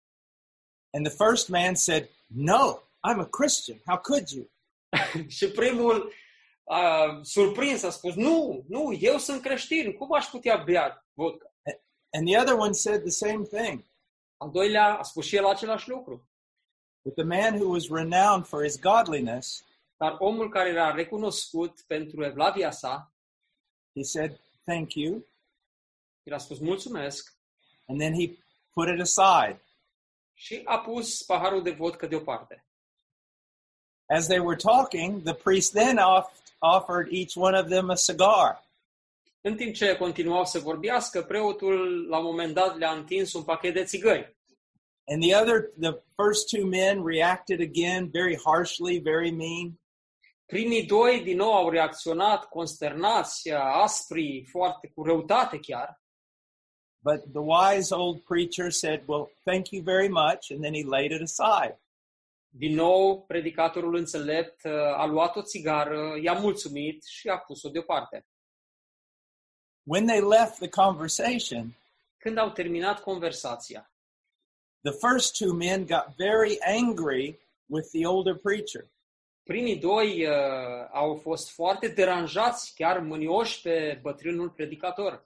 [0.93, 3.81] And the first man said, No, I'm a Christian.
[3.85, 4.49] How could you?
[5.37, 6.13] Și primul,
[6.69, 11.51] uh, surprins, a spus, nu, nu, eu sunt creștin, cum aș putea bea vodcă?
[12.13, 13.83] And the other one said the same thing.
[14.37, 16.29] Al doilea a spus și el același lucru.
[17.03, 19.65] But the man who was renowned for his godliness,
[19.97, 23.13] Dar omul care era recunoscut pentru evlavia sa,
[23.95, 25.27] he said, Thank you.
[26.23, 27.35] el a spus mulțumesc
[27.87, 28.37] And then he
[28.73, 29.61] put it aside.
[30.33, 32.66] și a pus paharul de vodcă deoparte.
[34.09, 38.65] As they were talking, the priest then off- offered each one of them a cigar.
[39.41, 43.73] În timp ce continuau să vorbească, preotul la un moment dat le-a întins un pachet
[43.73, 44.35] de țigări.
[45.09, 49.79] And the other, the first two men reacted again very harshly, very mean.
[50.45, 56.01] Primii doi din nou au reacționat consternați, aspri, foarte cu răutate chiar.
[57.03, 60.51] But the wise old preacher said, Well, thank you very much.
[60.51, 61.77] And then he laid it aside.
[62.57, 68.25] Din nou, predicatorul înțelept uh, a luat o țigară, i-a mulțumit și a pus-o deoparte.
[69.83, 71.75] When they left the conversation,
[72.17, 73.91] Când au terminat conversația,
[74.81, 78.85] the first two men got very angry with the older preacher.
[79.43, 80.33] primii doi uh,
[80.91, 85.25] au fost foarte deranjați, chiar mânioși pe bătrânul predicator.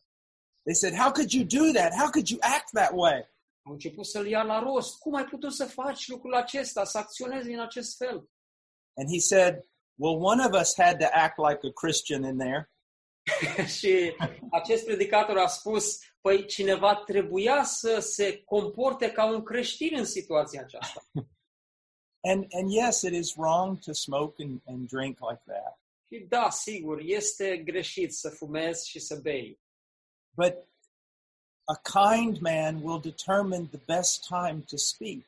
[0.64, 1.92] They said, How could you do that?
[1.94, 3.30] How could you act that way?
[3.62, 4.98] Au început să-l ia la rost.
[4.98, 8.30] Cum ai putut să faci lucrul acesta, să acționezi în acest fel?
[8.94, 12.72] And he said, Well, one of us had to act like a Christian in there.
[13.78, 14.16] și
[14.52, 20.62] acest predicator a spus, păi cineva trebuia să se comporte ca un creștin în situația
[20.62, 21.02] aceasta.
[22.24, 25.80] And, and yes, it is wrong to smoke and, and drink like that.
[26.12, 29.60] Și da, sigur, este greșit să fumezi și să bei.
[30.36, 30.54] But
[31.72, 35.24] a kind man will determine the best time to speak.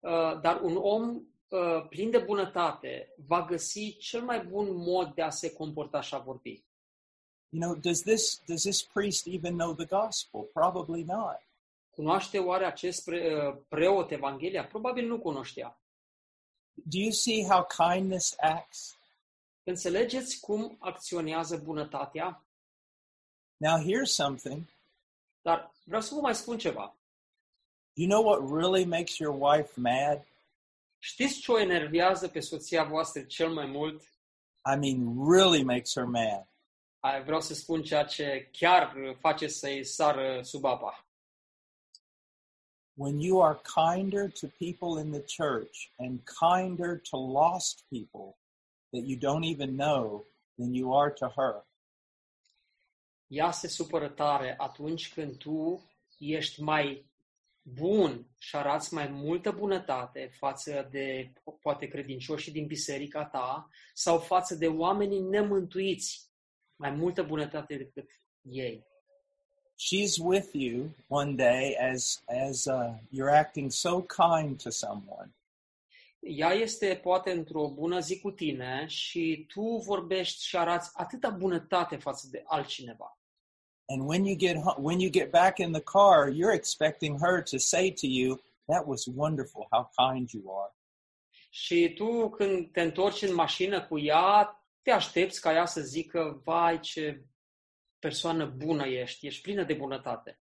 [0.00, 5.22] Uh, Dar un om uh, plin de bunătate va găsi cel mai bun mod de
[5.22, 6.62] a se comporta și a vorbi.
[7.48, 10.40] You know, does this does this priest even know the gospel?
[10.40, 11.40] Probably not.
[11.90, 14.64] Cunoaște oare acest pre, uh, preot Evanghelia?
[14.64, 15.76] Probabil nu cunoștea.
[16.74, 18.96] Do you see how kindness acts?
[19.64, 22.42] Înțelegeți cum acționează bunătatea?
[23.56, 24.62] Now here's something.
[25.42, 26.96] Dar vreau să vă mai spun ceva.
[27.92, 30.26] You know what really makes your wife mad?
[30.98, 34.02] Știți ce o enervează pe soția voastră cel mai mult?
[34.64, 36.46] I mean, really makes her mad.
[37.24, 41.06] Vreau să spun ceea ce chiar face să-i sară sub apa.
[42.94, 48.36] When you are kinder to people in the church and kinder to lost people
[48.92, 50.26] that you don't even know
[50.58, 51.64] than you are to her.
[53.32, 55.82] Ea se supără tare atunci când tu
[56.18, 57.06] ești mai
[57.62, 64.54] bun și arăți mai multă bunătate față de, poate, credincioșii din biserica ta sau față
[64.54, 66.30] de oamenii nemântuiți,
[66.76, 68.10] mai multă bunătate decât
[68.42, 68.84] ei.
[69.72, 75.34] She's with you one day as as uh, you're acting so kind to someone,
[76.20, 81.96] Ea este poate într-o bună zi cu tine și tu vorbești și arăți atâta bunătate
[81.96, 83.16] față de altcineva.
[83.92, 87.42] And when you get ho- when you get back in the car, you're expecting her
[87.42, 89.66] to say to you, "That was wonderful.
[89.70, 90.74] How kind you are."
[91.50, 96.40] Și tu când te întorci în mașină cu ea, te aștepți ca ea să zică,
[96.44, 97.24] vai ce
[97.98, 100.40] persoană bună ești, ești plină de bunătate.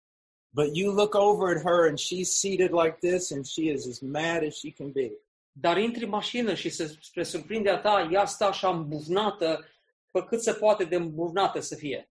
[0.49, 3.99] But you look over at her and she's seated like this and she is as
[3.99, 5.11] mad as she can be.
[5.51, 9.65] Dar intri în mașină și se, spre surprinderea ta, ea stă așa îmbuvnată,
[10.11, 12.08] pe cât se poate de îmbuvnată să fie.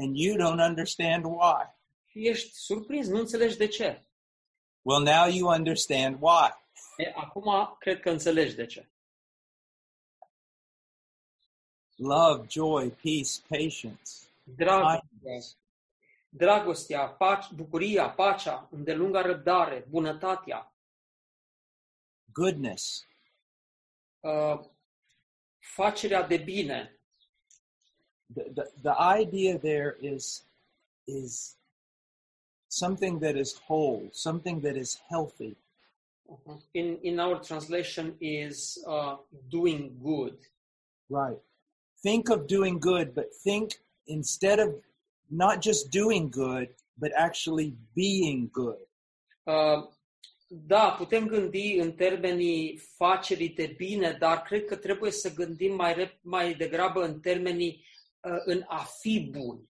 [0.00, 1.74] And you don't understand why.
[2.06, 4.02] Și ești surprins, nu înțelegi de ce.
[4.82, 6.48] Well, now you understand why.
[6.96, 8.88] E, acum cred că înțelegi de ce.
[11.96, 15.56] Love, joy, peace, patience, Dragostea, kindness,
[16.28, 20.72] dragostea, pace, bucuria, pacea, îndelunga răbdare, bunătatea,
[22.32, 23.06] goodness,
[24.20, 24.60] uh,
[25.58, 26.99] facerea de bine.
[28.34, 30.42] The, the, the idea there is
[31.06, 31.56] is
[32.68, 35.56] something that is whole, something that is healthy.
[36.30, 36.54] Uh-huh.
[36.74, 39.16] In, in our translation is uh,
[39.50, 40.36] doing good.
[41.08, 41.38] Right.
[42.02, 43.74] Think of doing good, but think
[44.06, 44.74] instead of
[45.28, 48.78] not just doing good, but actually being good.
[49.46, 49.82] Uh,
[50.52, 55.94] da, putem gândi în termenii facerii de bine, dar cred că trebuie să gândim mai,
[55.94, 57.84] rep- mai degrabă în termenii
[58.20, 59.68] uh, în a fi bun.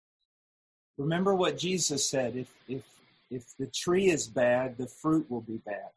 [0.95, 2.85] Remember what Jesus said if if
[3.29, 5.93] if the tree is bad, the fruit will be bad.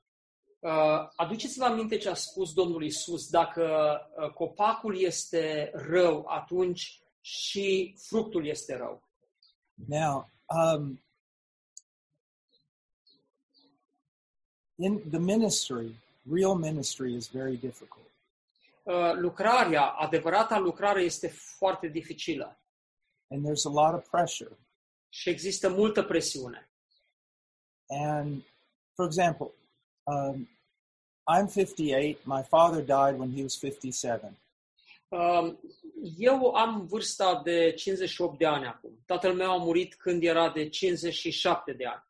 [0.61, 7.97] Uh, aduceți-vă aminte ce a spus Domnul Isus, dacă uh, copacul este rău, atunci și
[7.99, 9.03] fructul este rău.
[9.89, 11.03] Now, um,
[14.75, 15.95] in the ministry,
[16.31, 18.10] real ministry is very difficult.
[18.91, 22.61] Uh, lucrarea, adevărata lucrare este foarte dificilă
[23.29, 24.59] And there's a lot of pressure.
[25.09, 26.71] și există multă presiune.
[27.89, 28.43] And
[28.95, 29.51] for example,
[30.03, 30.49] um,
[31.37, 32.25] I'm 58.
[32.25, 34.39] My father died when he was 57.
[35.09, 35.55] Uh,
[36.19, 39.03] Eu am vârsta de 58 de ani acum.
[39.07, 42.05] Tatăl meu a murit când era de 57 de ani.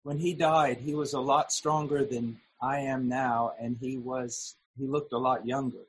[0.00, 2.24] When he died, he was a lot stronger than
[2.62, 5.88] I am now, and he was he looked a lot younger.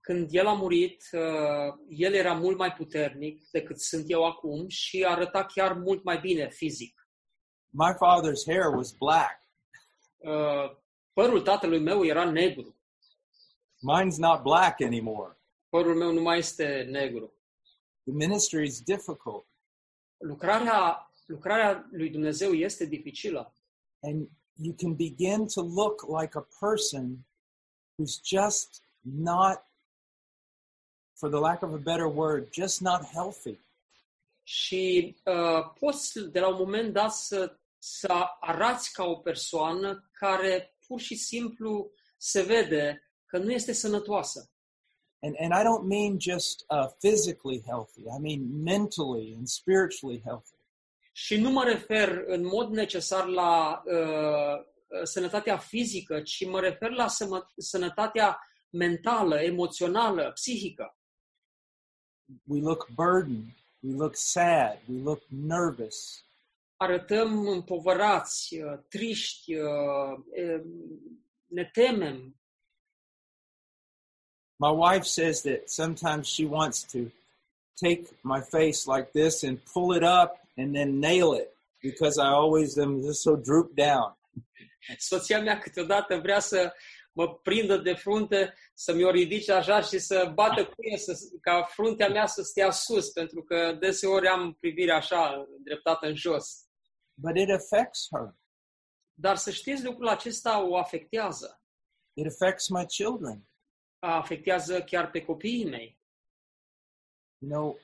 [0.00, 5.04] Când el a murit, uh, el era mult mai puternic decât sunt eu acum și
[5.04, 7.08] arăta chiar mult mai bine fizic.
[7.70, 9.42] My father's hair was black.
[10.16, 10.76] Uh,
[11.12, 12.76] Părul tatălui meu era negru.
[13.92, 15.38] Mine's not black anymore.
[15.68, 17.32] Părul meu nu mai este negru.
[18.04, 19.46] The ministry is difficult,
[20.18, 23.50] Lucrarea, lucrarea lui Dumnezeu este dificilă.
[24.02, 27.26] and you can begin to look like a person
[27.98, 29.62] who's just not,
[31.14, 33.58] for the lack of a better word, just not healthy.
[34.42, 40.76] Și uh, poți de la un moment dat să, să arăți ca o persoană care
[40.86, 44.50] pur și simplu se vede că nu este sănătoasă.
[45.22, 50.54] And, and I don't mean just uh, physically healthy, I mean mentally and spiritually healthy.
[51.12, 54.66] Și nu mă refer în mod necesar la uh,
[55.02, 57.06] sănătatea fizică, ci mă refer la
[57.56, 58.38] sănătatea
[58.70, 60.96] mentală, emoțională, psihică.
[62.44, 66.24] We look burdened, we look sad, we look nervous.
[66.76, 70.64] Arătăm împovărați, uh, triști, uh, uh,
[71.46, 72.36] ne temem.
[74.58, 76.98] My wife says that sometimes she wants to
[77.74, 82.28] take my face like this and pull it up and then nail it because I
[82.28, 84.12] always am just so drooped down.
[85.10, 86.72] Soția mea câteodată vrea să
[87.12, 91.62] mă prindă de frunte, să mi-o ridice așa și să bată cu ea, să, ca
[91.62, 96.68] fruntea mea să stea sus, pentru că deseori am privirea așa, dreptată în jos.
[97.14, 98.34] But it affects her.
[99.14, 101.62] Dar să știți, lucrul acesta o afectează.
[102.12, 103.48] It affects my children.
[103.98, 106.00] Afectează chiar pe copiii mei.
[107.38, 107.78] You know,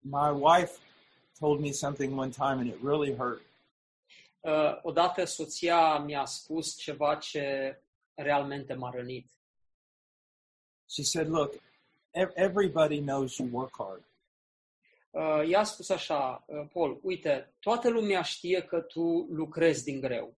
[0.00, 0.87] my wife
[1.38, 3.40] told me something one time and it really hurt.
[4.40, 7.76] Uh, odată soția mi-a spus ceva ce
[8.14, 9.30] realmente m-a rănit.
[10.90, 11.54] She said, Look,
[12.10, 14.02] ev- everybody knows you work hard.
[15.10, 20.36] uh, i-a spus așa, uh, Paul, uite, toată lumea știe că tu lucrezi din greu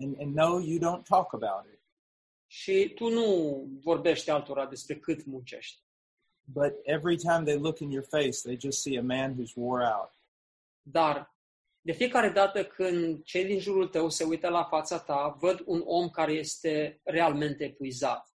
[0.00, 1.78] And, and no, you don't talk about it.
[2.46, 3.26] și tu nu
[3.82, 5.78] vorbești altora despre cât muncești.
[6.44, 9.84] But every time they look in your face, they just see a man who's wore
[9.84, 10.10] out.
[10.90, 11.36] Dar
[11.80, 15.82] de fiecare dată când cei din jurul tău se uită la fața ta, văd un
[15.84, 18.32] om care este realmente epuizat.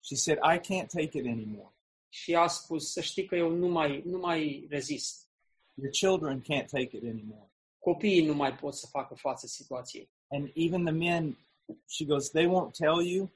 [0.00, 1.74] She said, I can't take it anymore.
[2.08, 5.28] Și a spus, să știi că eu nu mai, nu mai rezist.
[5.74, 7.50] Your children can't take it anymore.
[7.78, 10.10] Copiii nu mai pot să facă față situației.
[10.28, 11.38] And even the men,
[11.86, 13.30] she goes, they won't tell you,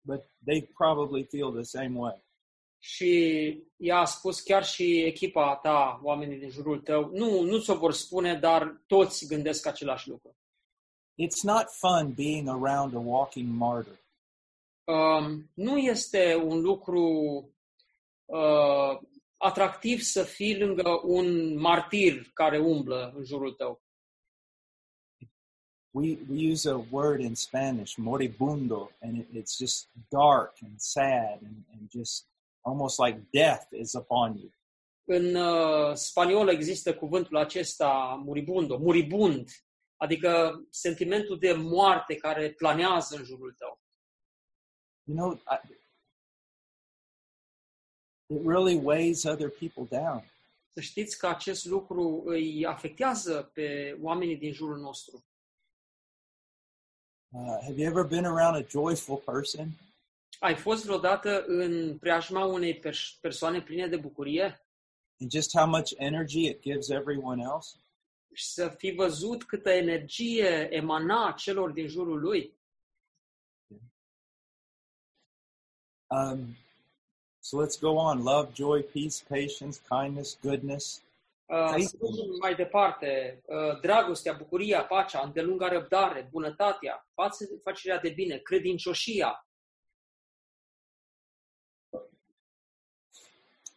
[0.00, 2.22] but they probably feel the same way.
[2.78, 7.74] Și ea a spus chiar și echipa ta, oamenii din jurul tău, nu, nu ți-o
[7.74, 10.36] vor spune, dar toți gândesc același lucru.
[11.18, 13.98] It's not fun being around a walking martyr.
[14.84, 17.02] Um, nu este un lucru
[18.24, 19.00] uh,
[19.36, 23.80] atractiv să fii lângă un martir care umblă în jurul tău.
[25.90, 31.42] We, we use a word in Spanish, moribundo, and it, it's just dark and sad
[31.42, 32.26] and, and just
[32.60, 34.50] almost like death is upon you.
[35.04, 39.50] În uh, spaniolă există cuvântul acesta, muribundo, muribund,
[39.96, 43.80] adică sentimentul de moarte care planează în jurul tău.
[45.04, 45.76] You know, I,
[48.26, 50.24] it really weighs other people down.
[50.72, 55.24] Să știți că acest lucru îi afectează pe oamenii din jurul nostru.
[57.30, 59.68] Uh, have you ever been around a joyful person?
[60.38, 64.62] Ai fost vreodată în preajma unei pers- persoane pline de bucurie
[65.20, 67.76] and just how much energy it gives everyone else.
[68.32, 72.56] și să fi văzut câtă energie emana celor din jurul lui?
[76.10, 76.56] Um,
[77.40, 78.22] so let's go on.
[78.22, 81.02] Love, joy, peace, patience, kindness, goodness.
[81.46, 83.42] Uh, Aici- să mergem mai departe.
[83.46, 89.47] Uh, dragostea, bucuria, pacea, îndelunga răbdare, bunătatea, față- facerea de bine, credincioșia.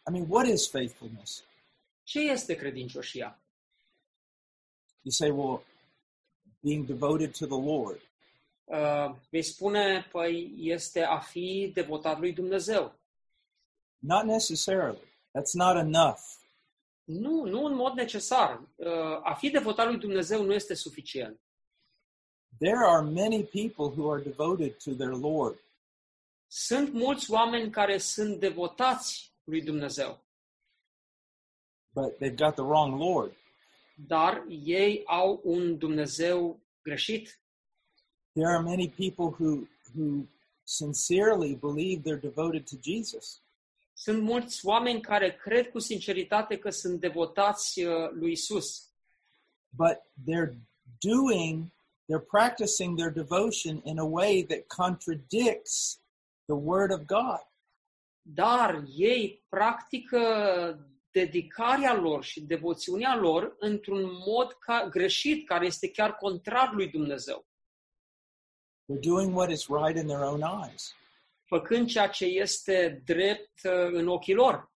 [0.06, 1.44] I mean, what is faithfulness?
[2.02, 3.38] Ce este credincioșia?
[5.02, 5.62] You say, well,
[6.60, 8.00] being devoted to the Lord.
[8.64, 12.94] Uh, vei spune, păi, este a fi devotat lui Dumnezeu.
[13.98, 14.98] Not necessarily.
[15.32, 16.20] That's not enough.
[17.04, 18.68] Nu, nu în mod necesar.
[18.74, 21.40] Uh, a fi devotat lui Dumnezeu nu este suficient.
[22.58, 25.58] There are many people who are devoted to their Lord,
[26.54, 30.18] Sunt mulți oameni care sunt devotați lui Dumnezeu,
[31.94, 33.32] but they've got the wrong Lord.
[33.94, 37.40] dar ei au un Dumnezeu greșit.
[38.34, 40.26] There are many people who who
[40.64, 43.42] sincerely believe they're devoted to Jesus,
[43.94, 48.90] Sunt mulți oameni care cred cu sinceritate că sunt devotați uh, lui Isus,
[49.76, 50.54] but they're
[51.00, 51.70] doing,
[52.08, 56.00] they're practicing their devotion in a way that contradicts
[56.46, 57.40] the Word of God.
[58.22, 60.20] Dar ei practică
[61.10, 67.46] dedicarea lor și devoțiunea lor într-un mod ca, greșit, care este chiar contrar lui Dumnezeu,
[68.88, 70.94] They're doing what is right in their own eyes.
[71.44, 74.70] făcând ceea ce este drept uh, în ochii lor.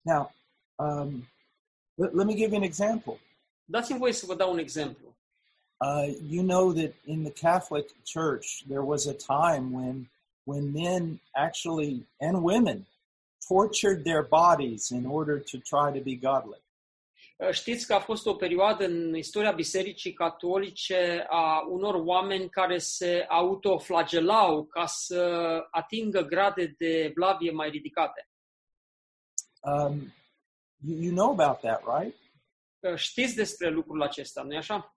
[0.00, 0.32] Now,
[0.76, 1.28] um,
[1.94, 3.20] let, let me give you an example.
[3.64, 5.16] Dați-mi voie să vă dau un exemplu.
[5.76, 10.10] Uh, you know that in the Catholic Church, there was a time when,
[10.48, 12.86] when men actually and women
[13.48, 16.60] tortured their bodies in order to try to be godly.
[17.36, 22.78] Uh, Știți că a fost o perioadă în istoria Bisericii Catolice a unor oameni care
[22.78, 25.22] se autoflagelau ca să
[25.70, 28.28] atingă grade de blavie mai ridicate.
[29.60, 30.12] Um,
[30.86, 32.14] you, you know about that, right?
[32.80, 34.96] Uh, Știți despre lucrul acesta, nu-i așa?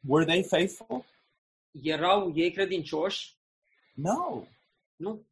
[0.00, 1.04] Were they faithful?
[1.82, 3.36] Erau ei credincioși?
[3.94, 4.44] No,
[4.98, 5.26] Nu.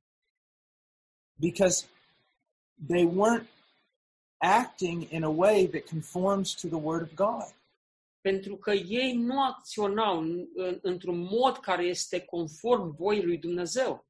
[1.39, 1.87] because
[2.89, 3.47] they weren't
[4.39, 7.55] acting in a way that conforms to the Word of God.
[8.21, 14.05] Pentru că ei nu acționau în- în- într-un mod care este conform voii lui Dumnezeu.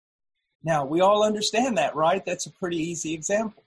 [0.59, 2.23] Now, we all understand that, right?
[2.31, 3.63] That's a pretty easy example.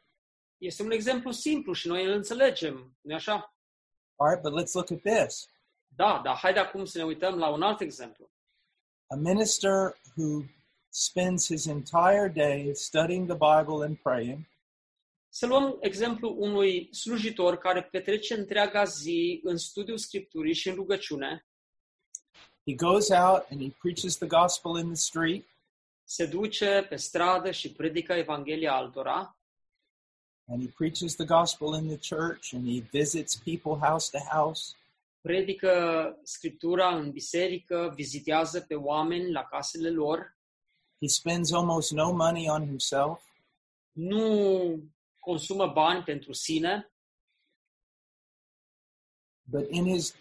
[0.58, 3.54] Este un exemplu simplu și noi îl înțelegem, nu așa?
[4.16, 5.48] All right, but let's look at this.
[5.96, 8.30] Da, dar haide acum să ne uităm la un alt exemplu.
[9.08, 10.44] A minister who
[10.90, 14.48] spends his entire day studying the Bible and praying,
[15.32, 21.46] Să luăm exemplu unui slujitor care petrece întreaga zi în studiul Scripturii și în rugăciune,
[22.66, 25.46] he goes out and he preaches the gospel in the street,
[26.04, 29.38] se duce pe stradă și predică Evanghelia altora.
[30.48, 34.76] And he preaches the gospel in the church and he visits people house to house.
[35.22, 35.74] predică
[36.24, 40.38] Scriptura în biserică, vizitează pe oameni la casele lor,
[41.02, 43.22] He spends almost no money on himself.
[43.92, 44.84] nu
[45.20, 46.92] consumă bani pentru sine,
[49.44, 50.16] but in his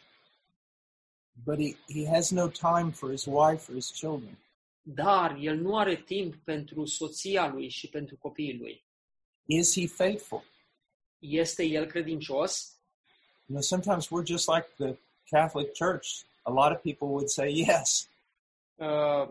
[1.44, 4.38] but he, he has no time for his wife or his children.
[4.82, 8.84] dar el nu are timp pentru soția lui și pentru copiii lui.
[9.44, 10.44] Is he faithful?
[11.18, 12.72] Este el credincios?
[13.46, 14.96] You know, sometimes we're just like the
[15.30, 16.06] Catholic Church.
[16.42, 18.08] A lot of people would say yes,
[18.80, 19.28] Uh,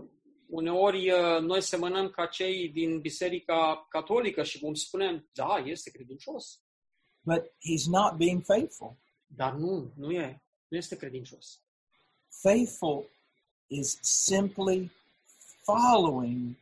[0.50, 6.62] uneori uh, noi semănăm ca cei din Biserica Catolică și vom spune, da, este credincios,
[7.22, 8.98] but he's not being faithful.
[9.28, 11.62] dar nu, nu e, nu este credincios.
[12.30, 13.10] Faithful
[13.68, 14.92] is simply
[15.64, 16.56] following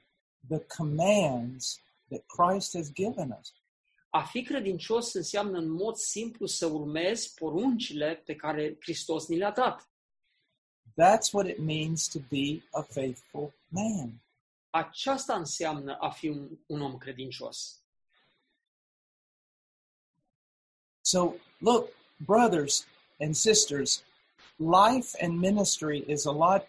[0.50, 1.80] the commands
[2.10, 3.54] that Christ has given us.
[4.10, 9.52] A fi credincios înseamnă în mod simplu să urmezi poruncile pe care Hristos ni le-a
[9.52, 9.90] dat.
[10.98, 14.22] That's what it means to be a faithful man.
[14.70, 17.80] Aceasta înseamnă a fi un, un om credincios.
[21.02, 22.86] So, look, brothers
[23.20, 24.04] and sisters,
[24.58, 26.68] life and ministry is a lot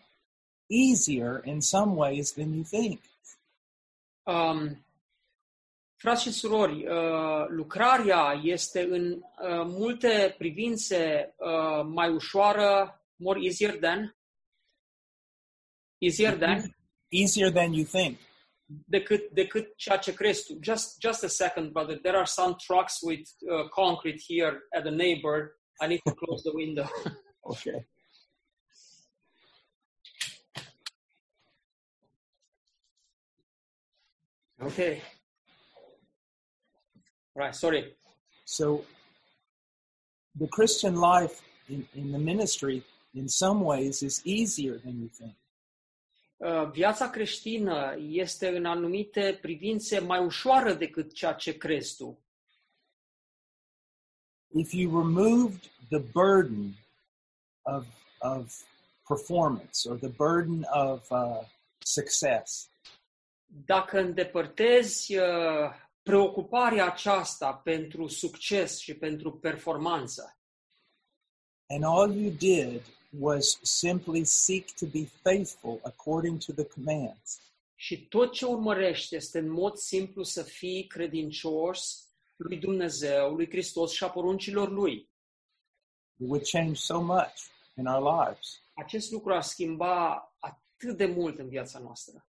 [0.69, 3.01] easier in some ways than you think.
[4.23, 4.85] Um,
[5.97, 13.79] frați și surori, uh, lucrarea este în uh, multe privințe uh, mai ușoară, more easier
[13.79, 14.16] than,
[16.01, 16.75] easier than,
[17.13, 18.19] Easier than you think.
[18.91, 20.59] decât, decât ceea ce crezi tu.
[20.61, 21.99] Just, just a second, brother.
[22.03, 23.21] There are some trucks with
[23.51, 25.57] uh, concrete here at the neighbor.
[25.81, 26.89] I need to close the window.
[27.49, 27.87] Okay.
[34.61, 35.03] okay.
[37.37, 37.95] Right, sorry.
[38.45, 38.85] So,
[40.35, 42.83] the Christian life in, in the ministry,
[43.15, 45.35] in some ways, is easier than you think.
[46.37, 52.19] Uh, viața creștină este în anumite privințe mai ușoară decât ceea ce crezi tu.
[54.55, 56.75] If you removed the burden
[57.63, 57.87] of,
[58.19, 58.63] of
[59.09, 61.41] performance or the burden of uh,
[61.79, 62.71] success,
[63.67, 65.71] Dacă îndepărtezi uh,
[66.03, 70.37] preocuparea aceasta pentru succes și pentru performanță
[71.69, 72.83] and all you did
[73.19, 77.41] was simply seek to be faithful according to the commands,
[77.75, 83.93] și tot ce urmărești este în mod simplu să fii credincios lui Dumnezeu, lui Hristos
[83.93, 85.09] și a poruncilor lui.
[86.19, 87.35] it would change so much
[87.77, 88.61] in our lives.
[88.75, 92.27] Acest lucru ar schimba atât de mult în viața noastră.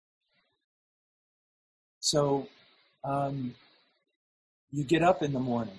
[1.98, 2.20] So,
[3.00, 3.54] um,
[4.68, 5.78] you get up in the morning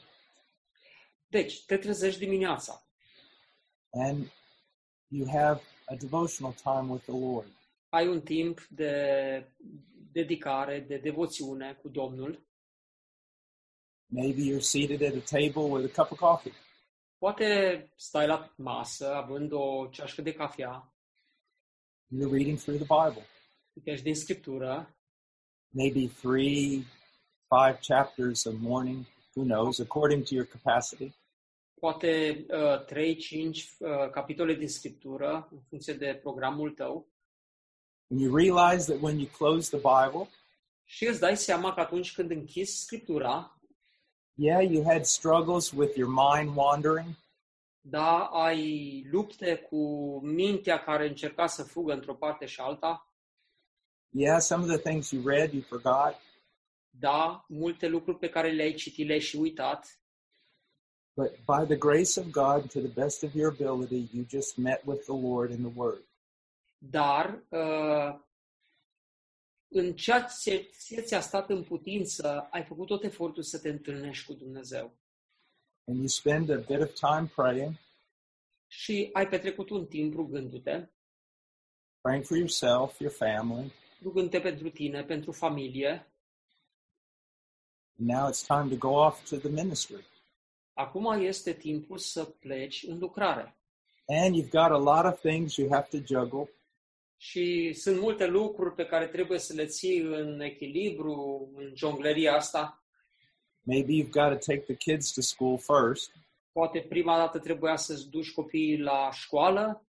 [1.27, 2.87] Deci, te trezești dimineața
[3.89, 4.31] and
[5.07, 7.47] you have a devotional time with the Lord.
[7.89, 9.45] ai un timp de
[10.11, 12.39] dedicare, de devoțiune cu Domnul.
[14.07, 16.53] Maybe you're seated at a table with a cup of coffee.
[17.17, 20.93] Poate stai la masă, având o ceașcă de cafea,
[22.07, 23.25] You're reading through the Bible.
[23.73, 24.95] citești din Scriptură,
[25.69, 26.85] Maybe three,
[27.49, 29.05] five chapters a morning.
[29.35, 29.79] Who knows?
[29.79, 31.13] According to your capacity.
[31.85, 32.87] Poate uh, 3-5
[33.79, 37.07] uh, capitole din Scriptură, în funcție de programul tău,
[38.11, 40.29] And you realize that when you close the Bible,
[40.83, 43.59] și îți dai seama că atunci când închizi Scriptura,
[44.33, 47.07] yeah, you had struggles with your mind wandering.
[47.81, 49.77] da, ai lupte cu
[50.23, 53.09] mintea care încerca să fugă într-o parte și alta,
[54.09, 56.15] Yeah, some of the things you read, you forgot.
[56.89, 59.99] da, multe lucruri pe care le-ai citit, le-ai și uitat,
[61.17, 64.81] But by the grace of God, to the best of your ability, you just met
[64.85, 66.03] with the Lord in the Word.
[66.77, 68.19] dar uh,
[69.67, 70.69] în ceea ce
[71.01, 74.91] ți-a stat în putință, ai făcut tot efortul să te întâlnești cu Dumnezeu.
[75.87, 77.73] And you spend a bit of time praying,
[78.67, 80.87] Și ai petrecut un timp rugându-te,
[82.01, 83.71] praying for yourself, your family.
[84.01, 86.07] rugându-te pentru tine, pentru familie.
[87.95, 90.05] Now it's time to go off to the ministry.
[90.77, 93.57] Acum este timpul să pleci în lucrare.
[94.05, 96.53] And you've got a lot of things you have to juggle.
[97.17, 102.83] Și sunt multe lucruri pe care trebuie să le ții în echilibru, în jongleria asta.
[103.61, 106.11] Maybe you've got to take the kids to school first,
[106.51, 109.87] Poate prima dată trebuia să-ți duci copiii la școală,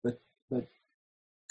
[0.00, 0.68] but but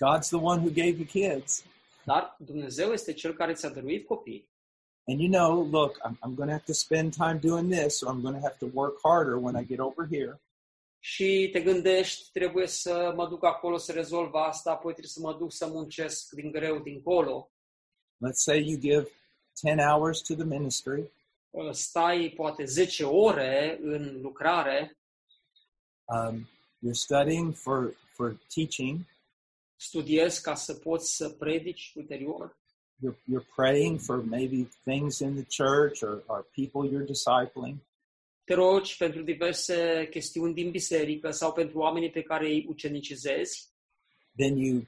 [0.05, 1.65] God's the one who gave you kids.
[2.05, 4.49] dar Dumnezeu este Cel care ți-a dăruit copii.
[5.07, 8.07] And you know, look, I'm, I'm going to have to spend time doing this, so
[8.07, 10.41] I'm going to have to work harder when I get over here.
[10.99, 15.33] Și te gândești, trebuie să mă duc acolo să rezolv asta, apoi trebuie să mă
[15.33, 17.51] duc să muncesc din greu dincolo.
[18.27, 19.07] Let's say you give
[19.55, 21.11] 10 hours to the ministry,
[21.53, 24.97] Uh, Stai poate 10 ore în lucrare,
[26.05, 26.49] um,
[26.79, 28.99] you're studying for, for teaching,
[29.75, 32.57] studiezi ca să poți să predici ulterior,
[33.03, 37.77] you're, you're praying for maybe things in the church or, or people you're discipling.
[38.45, 43.67] te rogi pentru diverse chestiuni din biserică sau pentru oamenii pe care îi ucenicizezi,
[44.37, 44.85] then you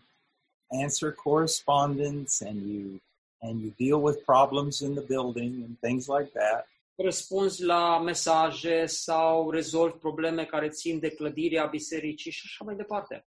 [0.83, 3.01] answer correspondence and you
[3.41, 8.85] and you deal with problems in the building and things like that răspunzi la mesaje
[8.85, 13.25] sau rezolvi probleme care țin de clădirea bisericii și așa mai departe.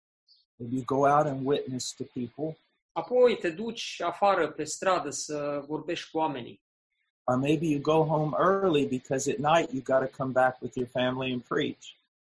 [0.57, 2.59] maybe you go out and witness to people
[3.01, 6.65] Apoi te duci afară pe stradă să vorbești cu oamenii.
[7.29, 10.77] or maybe you go home early because at night you got to come back with
[10.77, 11.85] your family and preach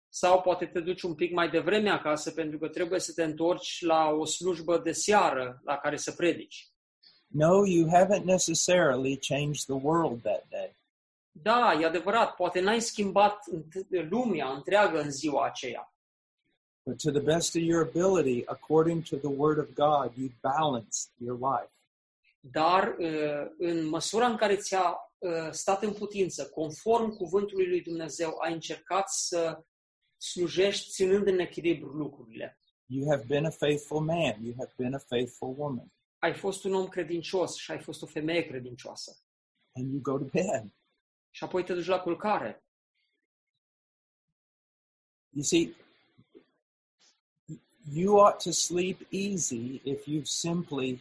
[0.08, 3.80] Sau poate te duci un pic mai devreme acasă pentru că trebuie să te întorci
[3.80, 6.68] la o slujbă de seară la care să predici.
[7.26, 10.76] no you haven't necessarily changed the world that day
[11.32, 15.94] Da, e adevărat, poate n-ai schimbat înt- lumea întreagă în ziua aceea,
[16.90, 21.10] but to the best of your ability according to the word of god you balanced
[21.16, 21.72] your life
[22.40, 28.38] dar uh, în măsura în care ți-a uh, stat în putință, conform cuvântului lui Dumnezeu,
[28.38, 29.64] ai încercat să
[30.16, 32.58] slujești ținând în echilibru lucrurile.
[32.86, 36.74] you have been a faithful man you have been a faithful woman Ai fost un
[36.74, 39.16] om credincios și ai fost o femeie credincioasă.
[39.72, 40.74] and you go to bed
[41.30, 42.64] Și apoi te duci la culcare.
[45.32, 45.76] You see,
[47.88, 51.00] you ought to sleep easy if you've simply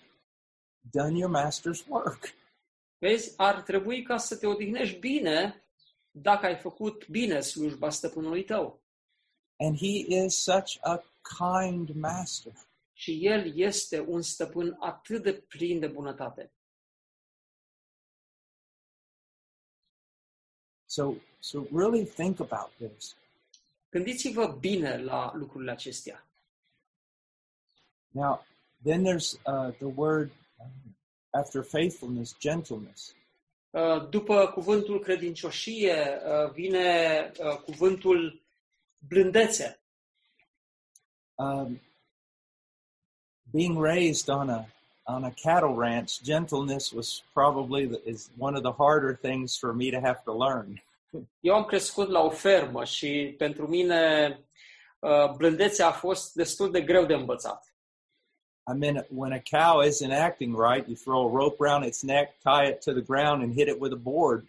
[0.91, 2.33] done your master's work.
[2.97, 5.63] Vezi, ar trebui ca să te odihnești bine
[6.11, 8.81] dacă ai făcut bine slujba stăpânului tău.
[9.57, 11.03] And he is such a
[11.37, 12.53] kind master.
[12.93, 16.51] Și el este un stăpân atât de plin de bunătate.
[20.85, 23.15] So, so really think about this.
[23.89, 26.28] Gândiți-vă bine la lucrurile acestea.
[28.11, 28.39] Now,
[28.83, 30.95] then there's uh, the word um,
[31.33, 33.13] after faithfulness, gentleness.
[33.71, 38.41] Uh, După cuvântul credincioșie uh, vine uh, cuvântul
[39.07, 39.79] blândețe.
[41.35, 41.79] Um,
[43.51, 44.65] being raised on a
[45.09, 49.73] on a cattle ranch, gentleness was probably the, is one of the harder things for
[49.73, 50.81] me to have to learn.
[51.41, 54.39] Eu am crescut la o fermă și pentru mine
[54.99, 57.68] uh, blândețea a fost destul de greu de învățat.
[58.69, 62.39] I mean, when a cow isn't acting right, you throw a rope around its neck,
[62.41, 64.47] tie it to the ground, and hit it with a board.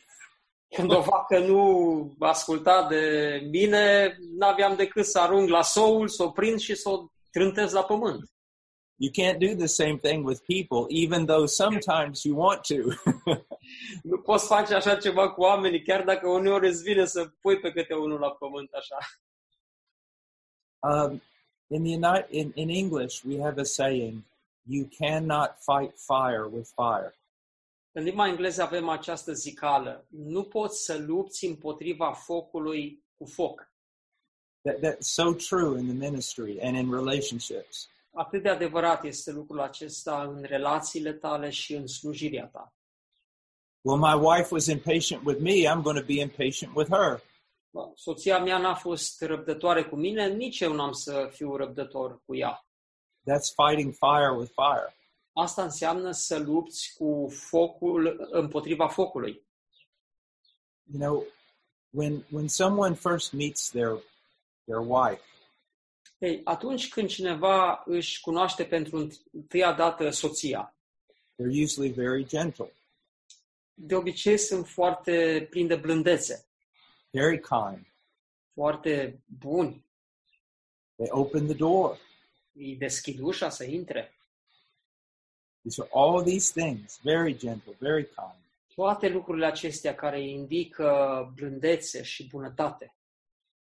[0.75, 3.03] Când o vacă nu asculta de
[3.51, 7.85] mine, n-aveam decât să arunc la soul, să o prind și să o trântez la
[7.85, 8.31] pământ.
[8.97, 12.75] You can't do the same thing with people, even though sometimes you want to.
[14.03, 17.73] Nu poți face așa ceva cu oamenii, chiar dacă uneori îți vine să pui pe
[17.73, 18.97] câte unul la pământ așa.
[20.81, 21.23] um,
[21.71, 24.23] in the Uni- in, in English, we have a saying:
[24.63, 27.15] "You cannot fight fire with fire."
[27.93, 30.05] În limba engleză avem această zicală.
[30.09, 33.73] Nu poți să lupți împotriva focului cu foc.
[34.63, 37.89] That, that's so true in the ministry and in relationships.
[38.13, 42.73] Atât de adevărat este lucrul acesta în relațiile tale și în slujirea ta.
[43.83, 45.67] Well, my wife was impatient with me.
[45.67, 47.23] I'm going to be impatient with her.
[47.71, 52.37] Bă, Soția mea n-a fost răbdătoare cu mine, nici eu n-am să fiu răbdător cu
[52.37, 52.67] ea.
[53.21, 54.97] That's fighting fire with fire.
[55.33, 59.49] Asta înseamnă să lupți cu focul împotriva focului.
[60.93, 61.25] You know,
[61.91, 64.03] when when someone first meets their
[64.65, 65.23] their wife,
[66.19, 70.75] Ei, atunci când cineva își cunoaște pentru întâia dată soția,
[71.07, 72.73] they're usually very gentle,
[73.75, 76.50] de obicei sunt foarte plini de blândețe,
[77.11, 77.87] very kind.
[78.53, 79.85] foarte buni,
[80.97, 81.99] They open the door.
[82.53, 84.15] îi deschid ușa să intre.
[85.63, 88.39] These are all these things, very gentle, very kind.
[88.75, 92.95] Toate lucrurile acestea care indică blândețe și bunătate.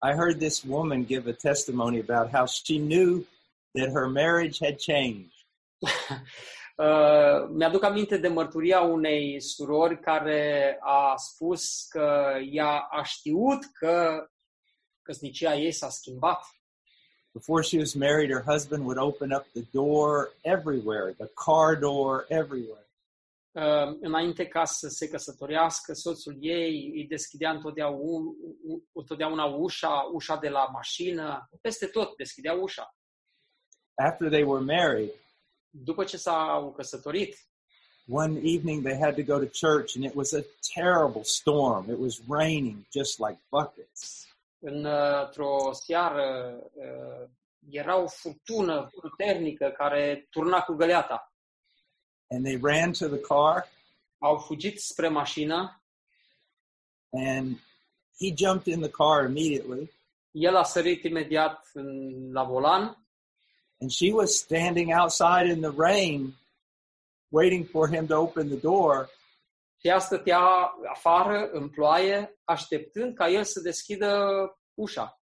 [0.06, 3.26] I heard this woman give a testimony about how she knew
[3.72, 5.32] that her marriage had changed.
[6.76, 14.26] Uh, mi-aduc aminte de mărturia unei surori care a spus că ea a știut că
[15.02, 16.40] căsnicia ei s-a schimbat.
[17.32, 22.24] Before she was married, her husband would open up the door everywhere, the car door
[22.28, 22.82] everywhere.
[23.52, 28.34] uh, înainte ca să se căsătorească, soțul ei îi deschidea întotdeauna,
[28.92, 32.96] întotdeauna ușa, ușa de la mașină, peste tot deschidea ușa.
[33.94, 35.10] After they were married,
[35.74, 37.36] După ce s-au căsătorit,
[38.08, 40.42] one evening they had to go to church and it was a
[40.74, 41.90] terrible storm.
[41.90, 44.26] It was raining just like buckets.
[44.58, 47.28] în, uh, într-o seară uh,
[47.70, 51.32] era o furtună puternică care turna cu găleata.
[52.28, 53.68] And they ran to the car
[54.18, 55.82] Au fugit spre mașină,
[57.10, 57.58] and
[58.18, 59.92] he jumped in the car immediately
[60.32, 63.01] el a sărit imediat în, la volan
[63.82, 66.18] and she was standing outside in the rain
[67.30, 69.10] waiting for him to open the door
[69.82, 70.40] ea stătea
[70.90, 74.10] afară în ploaie, așteptând ca el să deschidă
[74.74, 75.20] ușa.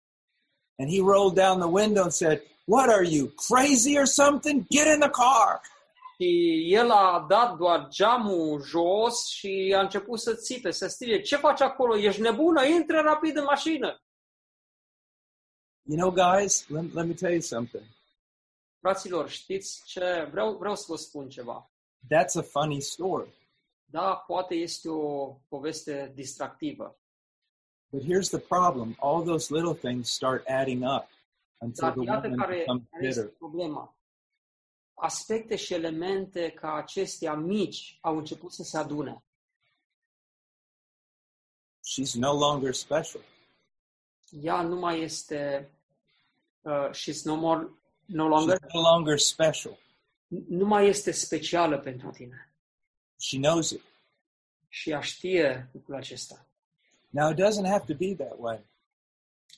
[0.77, 4.65] and he rolled down the window and said, "What are you, crazy or something?
[4.69, 5.61] Get in the car."
[6.15, 6.29] Și
[6.73, 11.61] el a dat doar geamul jos și a început să țipe, să strige, ce faci
[11.61, 11.97] acolo?
[11.97, 12.65] Ești nebună?
[12.65, 14.01] Intră rapid în mașină!
[15.83, 17.83] You know, guys, let, let me tell you something.
[18.79, 20.27] Fraților, știți ce?
[20.31, 21.71] Vreau, vreau să vă spun ceva.
[22.03, 23.33] That's a funny story.
[23.85, 26.93] Da, poate este o poveste distractivă,
[27.91, 28.95] But here's the problem.
[28.99, 31.07] All those little things start adding up
[31.57, 33.37] until dar the iată woman care, becomes care este bitter.
[33.37, 33.97] problema.
[34.93, 39.23] Aspecte și elemente ca acestea mici au început să se adune.
[41.89, 43.21] She's no longer special.
[44.41, 45.71] Ea nu mai este,
[46.61, 47.69] uh, she's no more,
[48.11, 49.77] no longer, She's no longer special.
[50.47, 52.49] nu mai este specială pentru tine.
[53.19, 53.81] She knows it.
[54.69, 56.45] Și ea știe lucrul acesta.
[57.09, 58.59] Now, it doesn't have to be that way.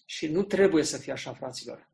[0.05, 1.87] Și nu trebuie să fie așa, fraților.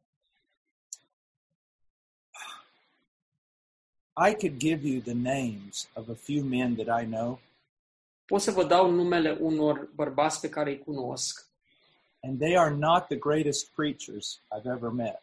[4.30, 7.40] I could give you the names of a few men that I know,
[8.26, 11.46] Pot să vă dau numele unor bărbați pe care îi cunosc.
[12.24, 15.22] and they are not the greatest preachers I've ever met.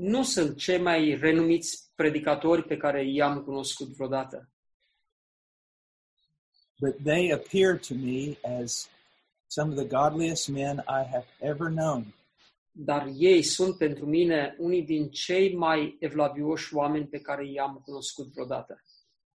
[0.00, 4.50] Nu sunt cei mai renumiți predicatori pe care i-am cunoscut vreodată.
[6.80, 8.88] but they appear to me as
[9.48, 12.12] some of the godliest men I have ever known.
[12.72, 18.26] Dar ei sunt pentru mine unii din cei mai evlavioși oameni pe care i-am cunoscut
[18.32, 18.82] vreodată.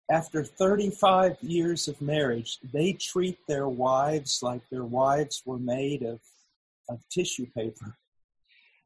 [0.05, 6.21] After 35 years of marriage, they treat their wives like their wives were made of,
[6.85, 7.97] of tissue paper.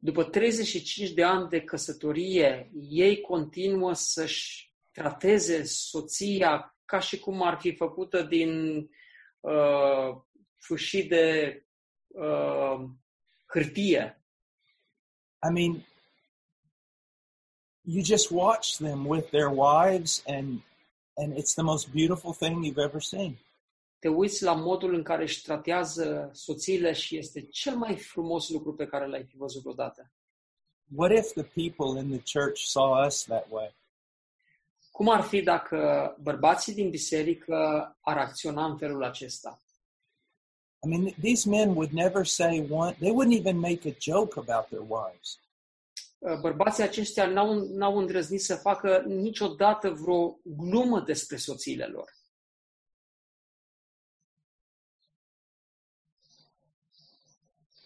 [0.02, 7.58] După 35 de ani de căsătorie, ei continuă să-și trateze soția ca și cum ar
[7.60, 8.76] fi făcută din
[9.40, 10.16] uh,
[10.56, 11.62] fâșii de
[12.06, 12.88] uh,
[13.46, 14.24] hârtie.
[15.48, 15.86] I mean,
[17.82, 20.62] you just watch them with their wives, and
[21.16, 23.38] and it's the most beautiful thing you've ever seen.
[24.00, 28.74] Te uiți la modul în care își tratează soțiile și este cel mai frumos lucru
[28.74, 30.10] pe care l-ai fi văzut vreodată.
[30.96, 33.74] What if the people in the church saw us that way?
[34.90, 37.56] Cum ar fi dacă bărbații din biserică
[38.00, 39.60] ar acționa în felul acesta?
[40.82, 44.66] I mean, these men would never say one, they wouldn't even make a joke about
[44.66, 45.38] their wives.
[46.40, 52.18] Bărbații aceștia n-au, n-au îndrăznit să facă niciodată vreo glumă despre soțiile lor.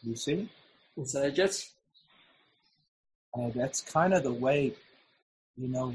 [0.07, 0.49] You see?
[0.95, 1.75] Înțelegeți?
[3.31, 4.77] Uh, that's kind of the way,
[5.55, 5.95] you know.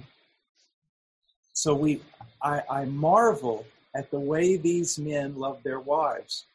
[1.51, 2.01] So we,
[2.41, 6.45] I, I marvel at the way these men love their wives.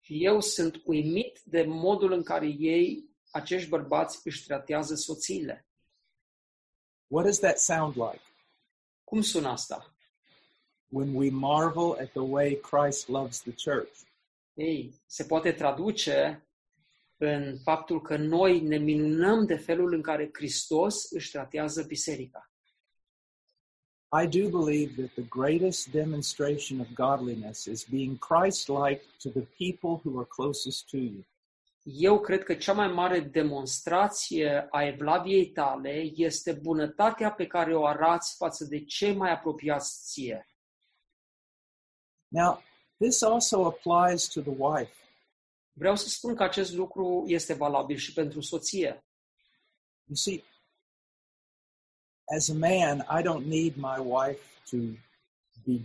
[0.00, 5.66] Și eu sunt uimit de modul în care ei, acești bărbați, își tratează soțiile.
[7.06, 8.22] What does that sound like?
[9.04, 9.94] Cum sună asta?
[10.88, 14.00] When we marvel at the way Christ loves the church.
[14.54, 16.46] Ei, se poate traduce
[17.22, 22.50] în faptul că noi ne minunăm de felul în care Hristos își tratează biserica.
[24.22, 30.00] I do believe that the greatest demonstration of godliness is being Christ-like to the people
[30.04, 31.24] who are closest to you.
[31.84, 37.86] Eu cred că cea mai mare demonstrație a evlaviei tale este bunătatea pe care o
[37.86, 40.46] arați față de cei mai apropiați ție.
[42.28, 42.62] Now,
[42.98, 45.01] this also applies to the wife.
[45.72, 49.04] Vreau să spun că acest lucru este valabil și pentru soție.
[50.04, 50.44] You see,
[52.36, 54.76] as a man, I don't need my wife to
[55.64, 55.80] be.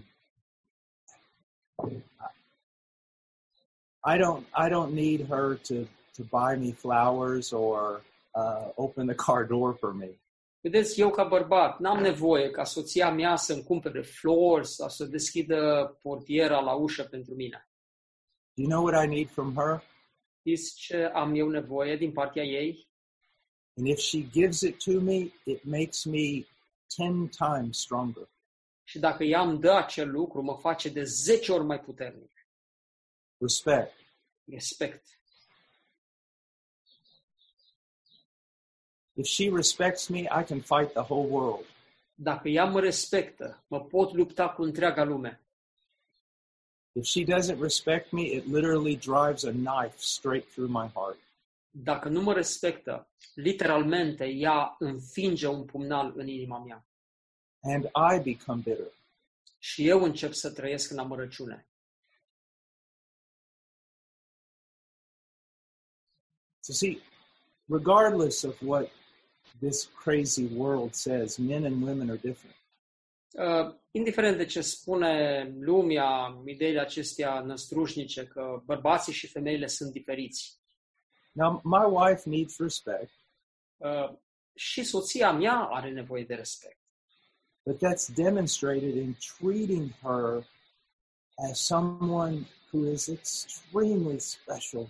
[4.03, 4.45] I don't.
[4.53, 5.75] I don't need her to
[6.15, 8.01] to buy me flowers or
[8.35, 10.19] uh, open the car door for me.
[10.61, 15.97] Vedeți, eu ca bărbat n-am nevoie ca soția mea să-mi cumpere flori sau să deschidă
[16.01, 17.67] portiera la ușă pentru mine.
[18.57, 19.83] Do you know what I need from her?
[20.39, 22.87] Știți ce am eu nevoie din partea ei?
[23.75, 26.45] And if she gives it to me, it makes me
[26.89, 28.29] 10 times stronger.
[28.83, 32.47] Și dacă ea îmi dă acel lucru, mă face de 10 ori mai puternic.
[33.37, 33.93] Respect.
[34.43, 35.05] Respect.
[39.13, 41.65] If she respects me, I can fight the whole world.
[42.13, 45.46] Dacă ea mă respectă, mă pot lupta cu întreaga lume.
[46.97, 51.19] If she doesn't respect me, it literally drives a knife straight through my heart.
[51.69, 56.85] Dacă nu mă respectă, literalmente ea înfinge un pumnal în inima mea.
[57.61, 58.91] And I become bitter.
[59.59, 61.67] Și eu încep să trăiesc în amărăciune.
[66.59, 67.01] So, see,
[67.65, 68.89] regardless of what
[69.59, 72.55] this crazy world says, men and women are different.
[73.32, 80.59] Uh, indiferent de ce spune lumea, ideile acestea năstrușnice, că bărbații și femeile sunt diferiți.
[81.32, 83.11] Now, my wife needs respect,
[83.78, 84.13] Uh,
[84.55, 86.80] și soția mea are nevoie de respect.
[87.65, 90.47] but that's demonstrated in treating her
[91.49, 94.88] as someone who is extremely special.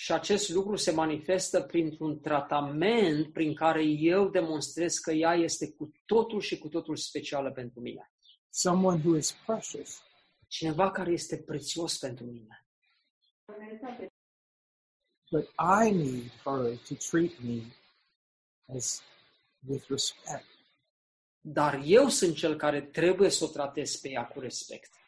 [0.00, 5.92] Și acest lucru se manifestă printr-un tratament prin care eu demonstrez că ea este cu
[6.06, 8.12] totul și cu totul specială pentru mine.
[8.48, 10.02] someone who is precious.
[10.46, 12.66] Cineva care este prețios pentru mine.
[15.30, 15.48] But
[15.84, 17.62] I need her to treat me
[18.76, 19.02] as
[19.66, 20.46] with respect.
[21.40, 24.99] Dar eu sunt cel care trebuie să o tratez pe ea cu respect.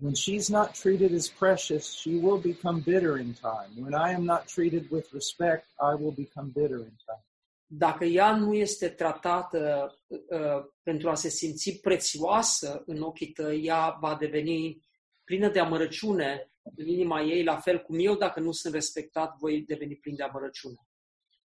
[0.00, 3.70] When she's not treated as precious, she will become bitter in time.
[3.84, 7.24] When I am not treated with respect, I will become bitter in time.
[7.70, 13.96] Dacă ea nu este tratată uh, pentru a se simți prețioasă în ochii tăi, ea
[14.00, 14.82] va deveni
[15.24, 19.62] plină de amărăciune în inima ei, la fel cum eu, dacă nu sunt respectat, voi
[19.62, 20.88] deveni plin de amărăciune.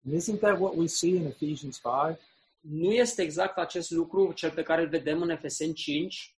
[0.04, 2.18] And isn't that what we see in Ephesians 5?
[2.60, 6.34] Nu este exact acest lucru cel pe care îl vedem în Efeseni 5.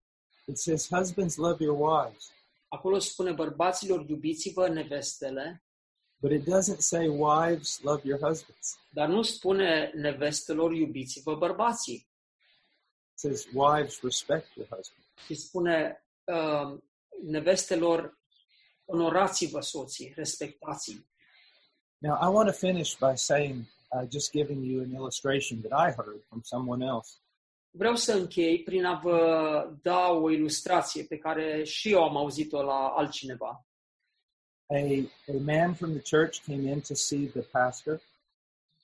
[0.47, 2.30] It says, Husbands, love your wives.
[2.68, 5.64] Acolo spune, bărbaților, iubiți-vă nevestele,
[6.22, 8.78] But it doesn't say, Wives, love your husbands.
[8.91, 11.95] dar nu spune nevestelor, iubiți-vă bărbații.
[13.12, 15.05] It says, Wives, respect your husband.
[15.26, 16.78] Și spune, uh,
[17.22, 18.18] nevestelor,
[18.84, 21.09] onorați-vă soții, respectați
[21.99, 25.93] Now, I want to finish by saying, uh, just giving you an illustration that I
[25.93, 27.18] heard from someone else.
[27.71, 32.62] Vreau să închei prin a vă da o ilustrație pe care și eu am auzit-o
[32.62, 33.64] la altcineva.
[34.66, 34.77] A,
[35.29, 38.03] a man from the church came in to see the pastor,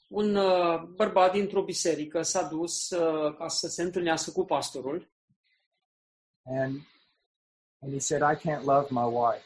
[0.09, 5.09] Un uh, bărbat dintr-o biserică s-a dus uh, ca să se întâlnească cu pastorul
[6.45, 6.81] and,
[7.81, 9.45] and he said, I can't love my wife.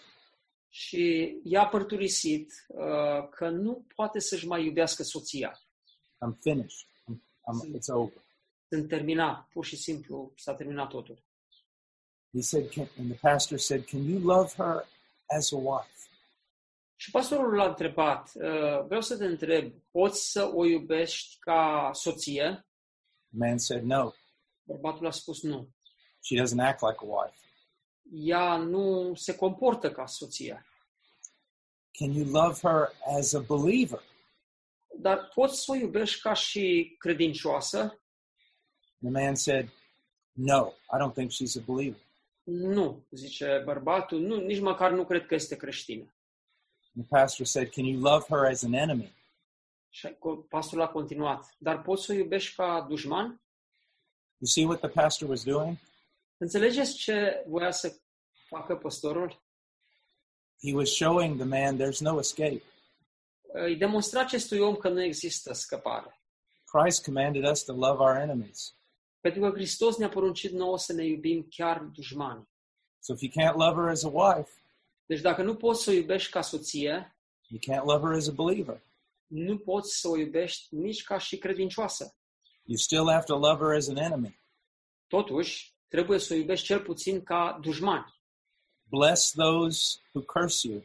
[0.69, 5.61] și i-a părturisit uh, că nu poate să-și mai iubească soția.
[6.25, 6.87] I'm finished.
[7.09, 8.23] I'm, I'm, it's over.
[8.73, 11.23] Sunt terminat, pur și simplu s-a terminat totul.
[12.33, 14.87] He said, can, and the pastor said, Can you love her
[15.39, 15.91] as a wife?
[16.97, 22.67] Și pastorul l-a întrebat, uh, vreau să te întreb, poți să o iubești ca soție?
[23.29, 24.13] The man said, No,
[24.63, 25.69] Bărbatul a spus nu.
[26.23, 27.39] she doesn't act like a wife.
[28.13, 30.65] Ea nu se comportă ca soție.
[31.99, 34.03] Can you love her as a believer?
[34.99, 38.00] Dar poți să o iubești ca și credincioasă?
[39.03, 39.69] The man said,
[40.33, 42.01] No, I don't think she's a believer.
[42.45, 46.15] Nu, zice bărbatul, nu, nici măcar nu cred că este creștină.
[46.95, 49.13] And the pastor said, Can you love her as an enemy?
[49.89, 50.09] Și
[50.49, 53.27] pastorul a continuat, dar poți să o iubești ca dușman?
[54.39, 55.77] You see what the pastor was doing?
[56.37, 57.97] Înțelegeți ce voia să
[58.49, 59.43] facă pastorul?
[60.63, 62.63] He was showing the man there's no escape.
[63.53, 66.21] Îi demonstra acestui om că nu există scăpare.
[66.65, 68.75] Christ commanded us to love our enemies.
[69.21, 72.49] Pentru că Hristos ne-a poruncit nouă să ne iubim chiar dușmani.
[72.99, 74.51] So if you can't love her as a wife,
[75.07, 77.17] Deci dacă nu poți să o iubești ca soție,
[77.49, 78.83] you can't love her as a believer.
[79.27, 82.15] nu poți să o iubești nici ca și credincioasă.
[82.65, 84.39] You still have to love her as an enemy.
[85.07, 88.15] Totuși, trebuie să o iubești cel puțin ca dușman.
[88.83, 90.85] Bless those who curse you.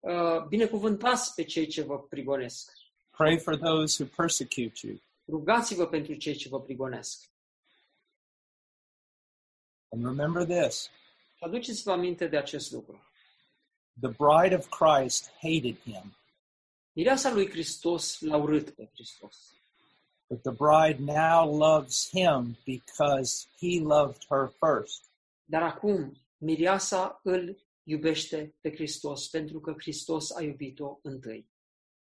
[0.00, 2.72] Uh, Binecuvântați pe cei ce vă prigonesc.
[3.10, 5.00] Pray for those who persecute you.
[5.28, 7.24] Rugați-vă pentru cei ce vă prigonesc.
[9.96, 10.90] And remember this
[11.36, 13.00] Și aduceți-vă aminte de acest lucru.
[14.00, 16.16] the bride of Christ hated him.
[16.92, 19.36] Mireasa lui Hristos l-a urât pe Hristos.
[20.28, 25.02] But the bride now loves him because he loved her first.
[25.44, 31.46] Dar acum mireasa îl iubește pe Hristos pentru că Hristos a iubit-o întâi.